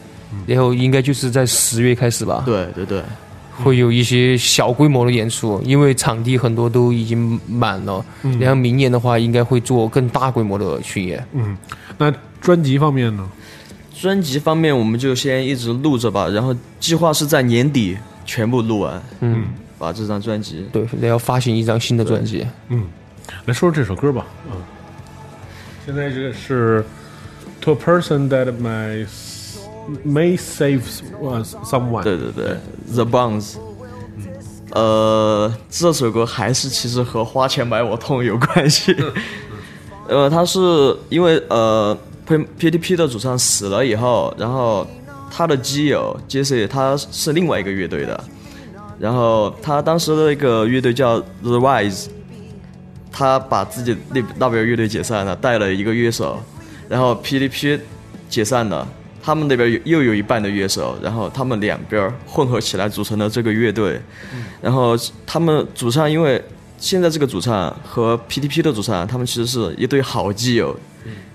[0.46, 3.02] 然后应该就是在十月开始吧，对对对，
[3.62, 8.04] 会有一些小规模的演出，因为场地很多都已经满了，
[8.38, 11.24] 然后明年的话应该会做更大规模的巡演。
[11.32, 11.56] 嗯，
[11.98, 13.28] 那专辑方面呢？
[14.00, 19.44] 专辑方面我们就先一直录着吧，然后计划是在年底全部录完，嗯，
[19.78, 20.64] 把这张专辑。
[20.72, 22.46] 对，然后发行一张新的专辑。
[22.68, 22.84] 嗯，
[23.44, 24.24] 来说说这首歌吧。
[24.46, 24.52] 嗯，
[25.84, 26.82] 现在这个是
[27.60, 29.06] To a person that may
[30.06, 30.82] may save
[31.64, 32.02] someone。
[32.02, 32.56] 对对对
[32.92, 33.56] ，The Bones。
[34.72, 38.94] 呃，这首歌还是其实和花钱买我痛有关系。
[40.06, 44.86] 呃，他是因为呃，P PTP 的主唱死了以后，然后
[45.30, 48.24] 他的基友 Jesse 他是另外一个乐队的，
[48.98, 52.06] 然后他当时的那个乐队叫 The Rise，
[53.10, 56.40] 他把自己那那边乐队解散了，带了一个乐手，
[56.88, 57.80] 然后 PTP
[58.28, 58.86] 解散了，
[59.22, 64.00] 他们那边有又有一半的乐手，然后他们两边混合起来组成了这个乐队，
[64.62, 64.96] 然后
[65.26, 66.42] 他们主唱因为
[66.78, 70.74] 现在这个主唱和 PTP 的主唱，他们其实是一对好基友，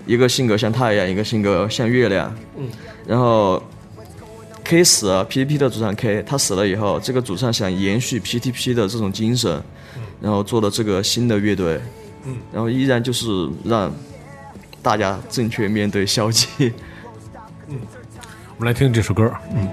[0.04, 2.34] 一个性格像太阳，一个性格像月亮，
[3.06, 3.62] 然后
[4.64, 9.62] K 死了，PTP 的主唱 K 他死了以后，这个主唱想延续 PTP 的这种精神，
[10.20, 11.80] 然后做了这个新的乐队，
[12.52, 13.94] 然后依然就是让
[14.82, 16.72] 大家正确面对消极。
[18.58, 19.30] 我们来听这首歌。
[19.54, 19.68] 嗯，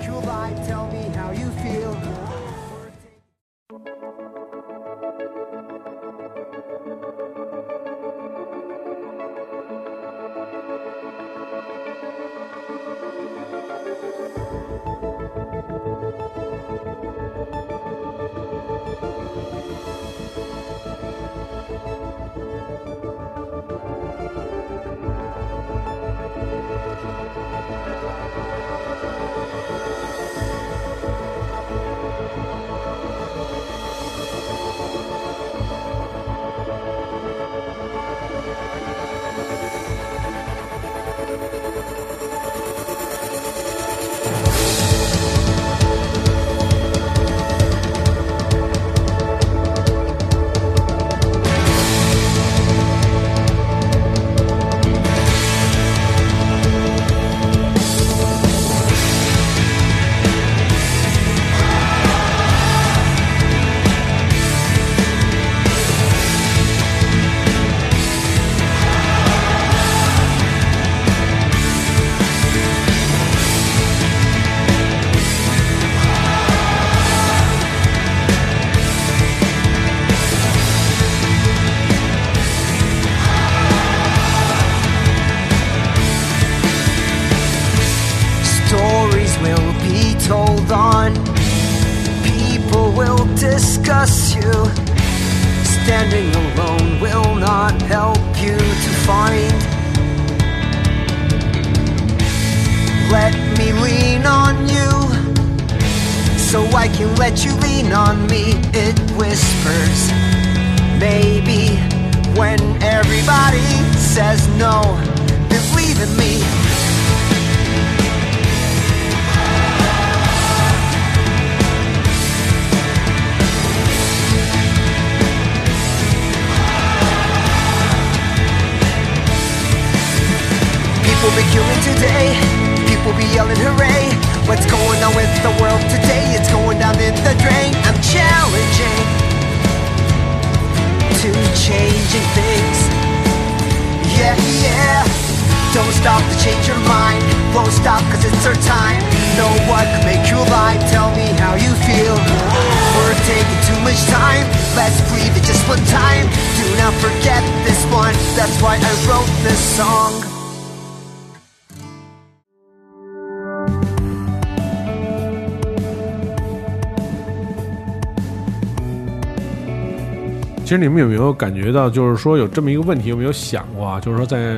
[170.94, 174.00] 们有没有感觉到，就是说有这么一个问题，有没有想过啊？
[174.00, 174.58] 就是说在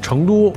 [0.00, 0.50] 成都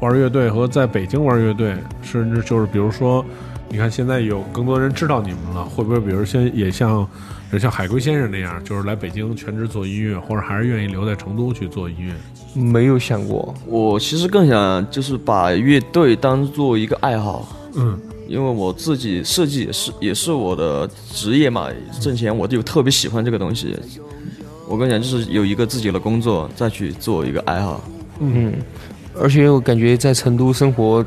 [0.00, 3.24] 玩乐队和在北京玩乐队，甚至就是比如说，
[3.68, 7.06] 你看现在有更多人知道你们了，会不会比如先也像，
[7.52, 12.12] 也像海龟先生那样，就是来北京全职做音乐，或者还是愿意留在成都去做音乐？
[12.54, 21.68] 没有想过，我其实更想就是把乐队当做一个爱好，嗯，因为我自己设计也是也是我的职业嘛，
[22.00, 23.76] 挣钱我就特别喜欢这个东西。
[24.68, 27.82] 我跟你讲就是有一个自己的工作，再去做一个爱好。
[28.18, 28.52] 嗯，
[29.18, 31.04] 而且我感觉在成都生活，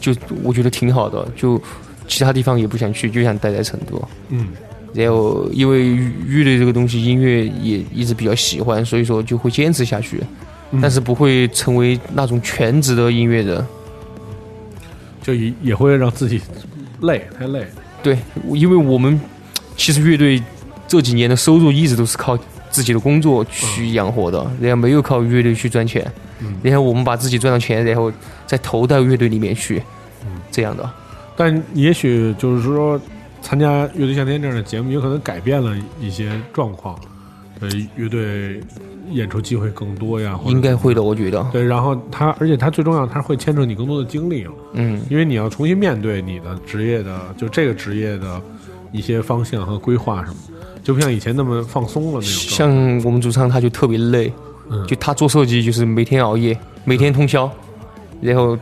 [0.00, 1.60] 就我觉得挺好的，就
[2.06, 4.02] 其他地方也不想去，就想待在成都。
[4.28, 4.48] 嗯
[4.94, 5.94] 然后因为
[6.26, 10.20] 乐队这个东西，音乐也一直比较喜欢，所以说就会坚持下去，
[10.72, 13.66] 嗯但是不会成为那种全职的音乐人。
[15.22, 16.42] 就也也会让自己
[17.00, 17.64] 累，太累。
[18.02, 18.18] 对，
[18.52, 19.18] 因为我们
[19.76, 20.42] 其实乐队
[20.92, 22.38] 这几年的收入一直都是靠
[22.70, 26.06] 自己的工作去养活的，然后没有靠乐队去赚钱，
[26.40, 28.12] 嗯然后我们把自己赚到钱，然后
[28.46, 29.82] 再投到乐队里面去，
[30.50, 30.90] 这样的。
[31.34, 33.00] 但也许就是说，
[33.40, 36.94] 参加《乐队夏天》这样的节目，有可能改变了一些状况，
[37.60, 38.60] 呃，乐队
[39.10, 41.42] 演出机会更多呀，应该会的，我觉得。
[41.50, 41.64] 对。
[41.64, 48.38] 然后他，而且他最重要，他会牵扯你更多的精力了，嗯，因为你要重新面对你的职业的，就这个职业的
[48.92, 50.51] 一些方向和规划什么的，
[50.82, 52.26] 就不像以前那么放松了那种。
[52.26, 52.70] 像
[53.04, 54.32] 我们主唱他就特别累，
[54.70, 57.50] 嗯就他做设计就是每天熬夜，每天通宵，
[58.20, 58.58] 然后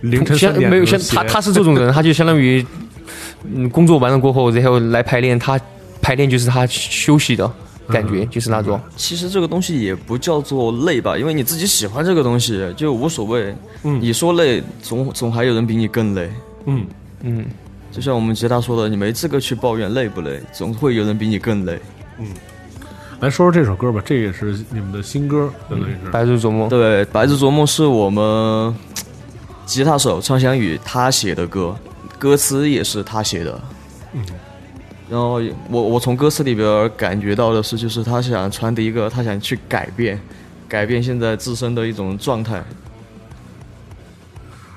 [0.00, 2.64] 凌晨三点像没有像他他是这种人， 他就相当于
[3.44, 5.60] 嗯工作完了过后，然后来排练，他
[6.00, 7.50] 排练就是他休息的
[7.88, 8.80] 感觉，就是那种。
[8.96, 13.54] 其实这个东西也不叫做累吧，因为你自己喜欢这个东西就无所谓。
[13.84, 16.30] 嗯你说累，总总还有人比你更累。
[16.66, 16.84] 嗯，
[17.22, 17.44] 嗯，
[17.96, 21.80] 就像我们吉他说的，你没资格去抱怨累不累，总会有人比你更累。
[22.18, 22.26] 嗯
[23.20, 26.10] 来说说这首歌吧，这也是你们的新歌，相当于是。
[26.10, 26.68] 白日做梦。
[26.68, 28.76] 对，《白日做梦》是我们
[29.64, 31.74] 吉他手畅想宇他写的歌，
[32.18, 33.58] 歌词也是他写的。
[34.12, 34.22] 嗯
[35.08, 35.40] 然后
[35.70, 40.20] 我我从歌词里边感觉到的是，就是他想传递一个，他想去改变，
[40.68, 42.62] 改变现在自身的一种状态。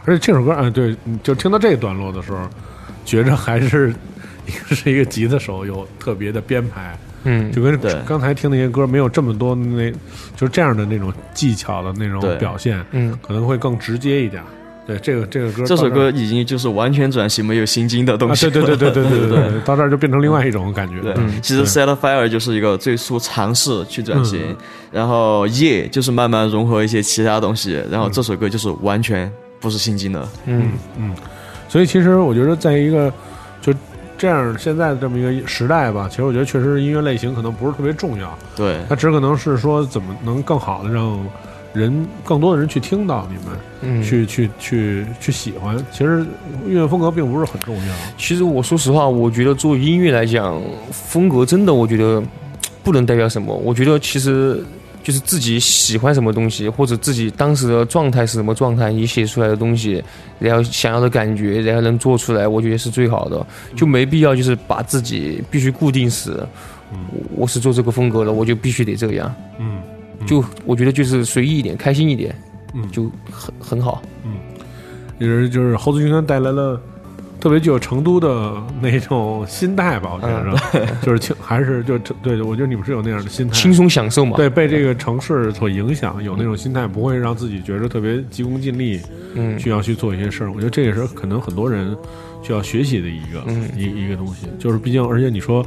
[0.05, 2.47] 而且这首歌，啊，对，就听到这一段落的时候，
[3.05, 3.93] 觉着还是
[4.45, 7.51] 一 个是一个吉他手有特别的编排嗯。
[7.51, 9.91] 就跟刚才听那些歌没有这么多那
[10.35, 13.17] 就是这样的那种技巧的那种表现嗯。
[13.21, 14.43] 可能会更直接一点
[14.87, 24.55] 对这个这个歌这首歌已经就是完全转型没有心经的东西对对对对对对 到这儿就变成另外一种感觉对其实 set fire 就是一个最初尝试去转型
[24.91, 30.27] 然后夜就是慢慢融合一些其他东西然后这首歌就是完全不是心经的。
[30.45, 31.15] 嗯嗯。
[31.69, 33.13] 所以其实我觉得，在一个
[33.61, 33.73] 就
[34.17, 41.17] 这样现在的这么一个时代吧，其实我觉得确实音乐类型可能不是特别重要，对，它只可能是说怎么能更好的让
[41.71, 45.77] 人更多的人去听到你们，嗯，去去去去喜欢。
[45.91, 46.25] 其实
[46.65, 47.93] 音乐风格并不是很重要。
[48.17, 50.59] 其实我说实话，我觉得做音乐来讲，
[50.91, 52.21] 风格真的我觉得
[52.83, 53.55] 不能代表什么。
[53.55, 54.63] 我觉得其实
[55.03, 60.03] 就是自己喜欢什么东西，或者自己当时的状态是什么状态，你写出来的东西，
[60.39, 63.45] 然后想要的感觉，然后能做出来，我觉得是最好的。
[63.75, 66.47] 就没必要就是把自己必须固定死。
[66.91, 69.33] 我我是做这个风格的，我就必须得这样。
[69.59, 69.79] 嗯，
[70.25, 72.35] 就我觉得就是随意一点，开心一点，
[72.73, 74.01] 嗯就很很好。
[74.23, 74.33] 嗯
[75.19, 76.81] 也是就是猴子军团带来了
[77.39, 84.35] 特别具有成都的那种心态吧，我觉得、 就是轻还是就对，我觉得你们是有那样的心态，轻松享受嘛。
[84.35, 88.99] 对，被这个城市所影响，有那种心态，不会让自己觉得特别急功近利，
[89.35, 89.57] 嗯。
[89.59, 90.51] 需要去做一些事儿。
[90.51, 91.95] 我觉得这也是可能很多人
[92.41, 93.69] 需要学习的一个、嗯。
[93.75, 95.65] 一一个东西，就是毕竟，而且你说，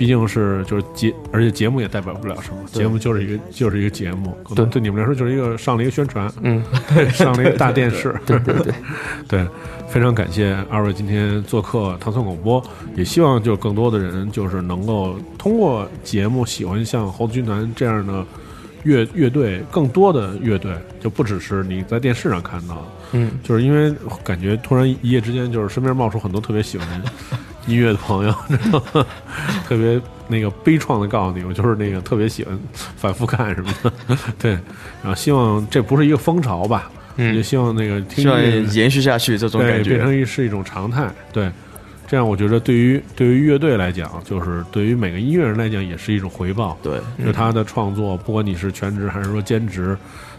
[0.00, 6.64] 毕竟是就是节，而且节目也代表不了什么，节目就是一个就是一个节目，可能对你们来说就是一个上了一个宣传， 嗯，
[7.10, 8.72] 上了一个大电视，对对对，
[9.28, 9.46] 对，
[9.90, 12.64] 非常感谢二位今天做客糖蒜广播，
[12.96, 18.24] 也希望就更多的人就是能够通过节目喜欢像猴子军团这样的
[18.84, 23.94] 乐乐队，更多的乐队，就不只是你在电视上看到，嗯，就是因为
[24.24, 26.88] 感觉突然一夜之间就是身边冒出很多特别喜欢
[27.66, 29.06] 音乐的朋友， 知道吗
[29.66, 32.58] 特别那个悲怆的告诉你，我就是那个特别喜欢
[32.96, 34.52] 反复看什么的， 对，
[35.02, 36.90] 然后希望这不是一个风潮吧。
[37.16, 38.40] 嗯也希望那个听希望
[38.72, 39.90] 延续下去这种，感觉。
[39.90, 41.12] 变成一是一种常态。
[41.32, 41.50] 对，
[42.06, 46.78] 这样我觉得对于对于乐队来讲，就是对于每个音乐人来讲，也是一种回报。
[46.82, 49.94] 对，就他的创作，不管你是全职还是说兼职，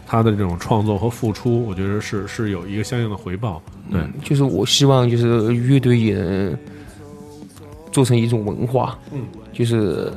[0.06, 3.62] 他的这种创作和付出，我觉得是是有一个相应的回报。
[3.90, 6.58] 对，就是我希望就是乐队也能
[7.92, 10.12] 做成一种文化，嗯，就是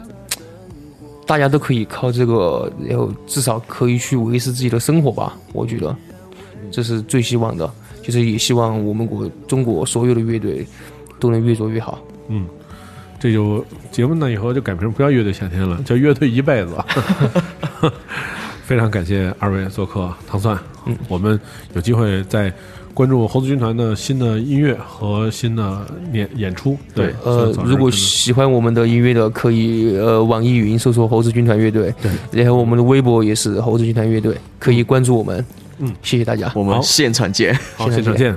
[1.28, 5.38] 大家都可以靠这个，然后至少可以去维持自己的生活吧。
[5.54, 5.96] 我觉得
[6.72, 7.70] 这是最希望的，
[8.02, 10.66] 就是也希望我们国中国所有的乐队
[11.20, 12.00] 都能越做越好。
[12.30, 12.48] 嗯，
[13.20, 16.74] 这就节目呢以后就改名不叫乐队夏天了，叫乐队一辈子。
[18.64, 20.58] 非常感谢二位做客糖蒜，
[20.88, 21.40] 嗯，我们
[21.76, 22.52] 有机会再
[22.96, 26.78] 关注猴子军团的新的音乐和新的演演出。
[26.96, 31.94] 对，呃，如果喜欢我们的音乐的，可以呃网易云搜索猴子军团乐队。
[32.02, 35.46] 对，然后我们的微博也是猴子军团乐队，可以关注我们。
[35.80, 36.50] 嗯，谢谢大家。
[36.56, 37.54] 我们现场见。
[37.76, 38.34] 好，现场见。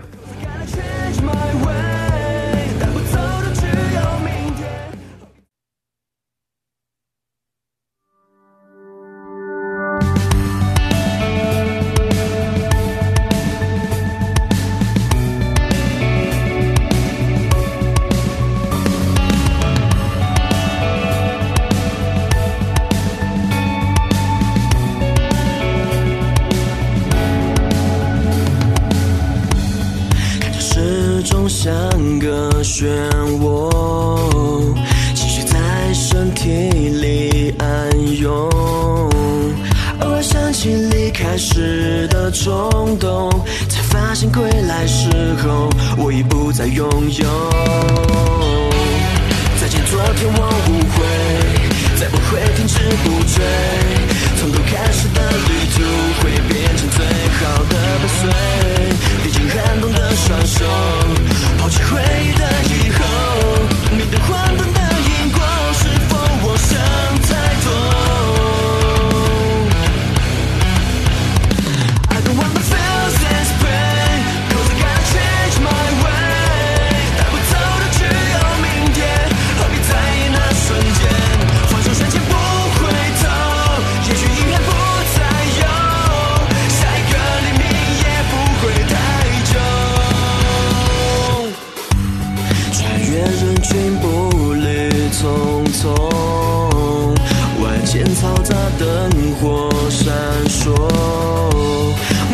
[98.78, 99.10] 灯
[99.40, 100.14] 火闪
[100.48, 100.72] 烁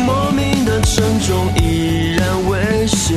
[0.05, 3.15] 莫名的沉重依然威胁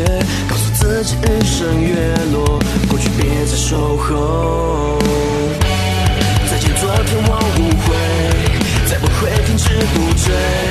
[0.49, 4.99] 告诉自己日升月落过去别再守候。
[6.51, 7.97] 再见昨天我不会
[8.87, 10.68] 再不会停止不追。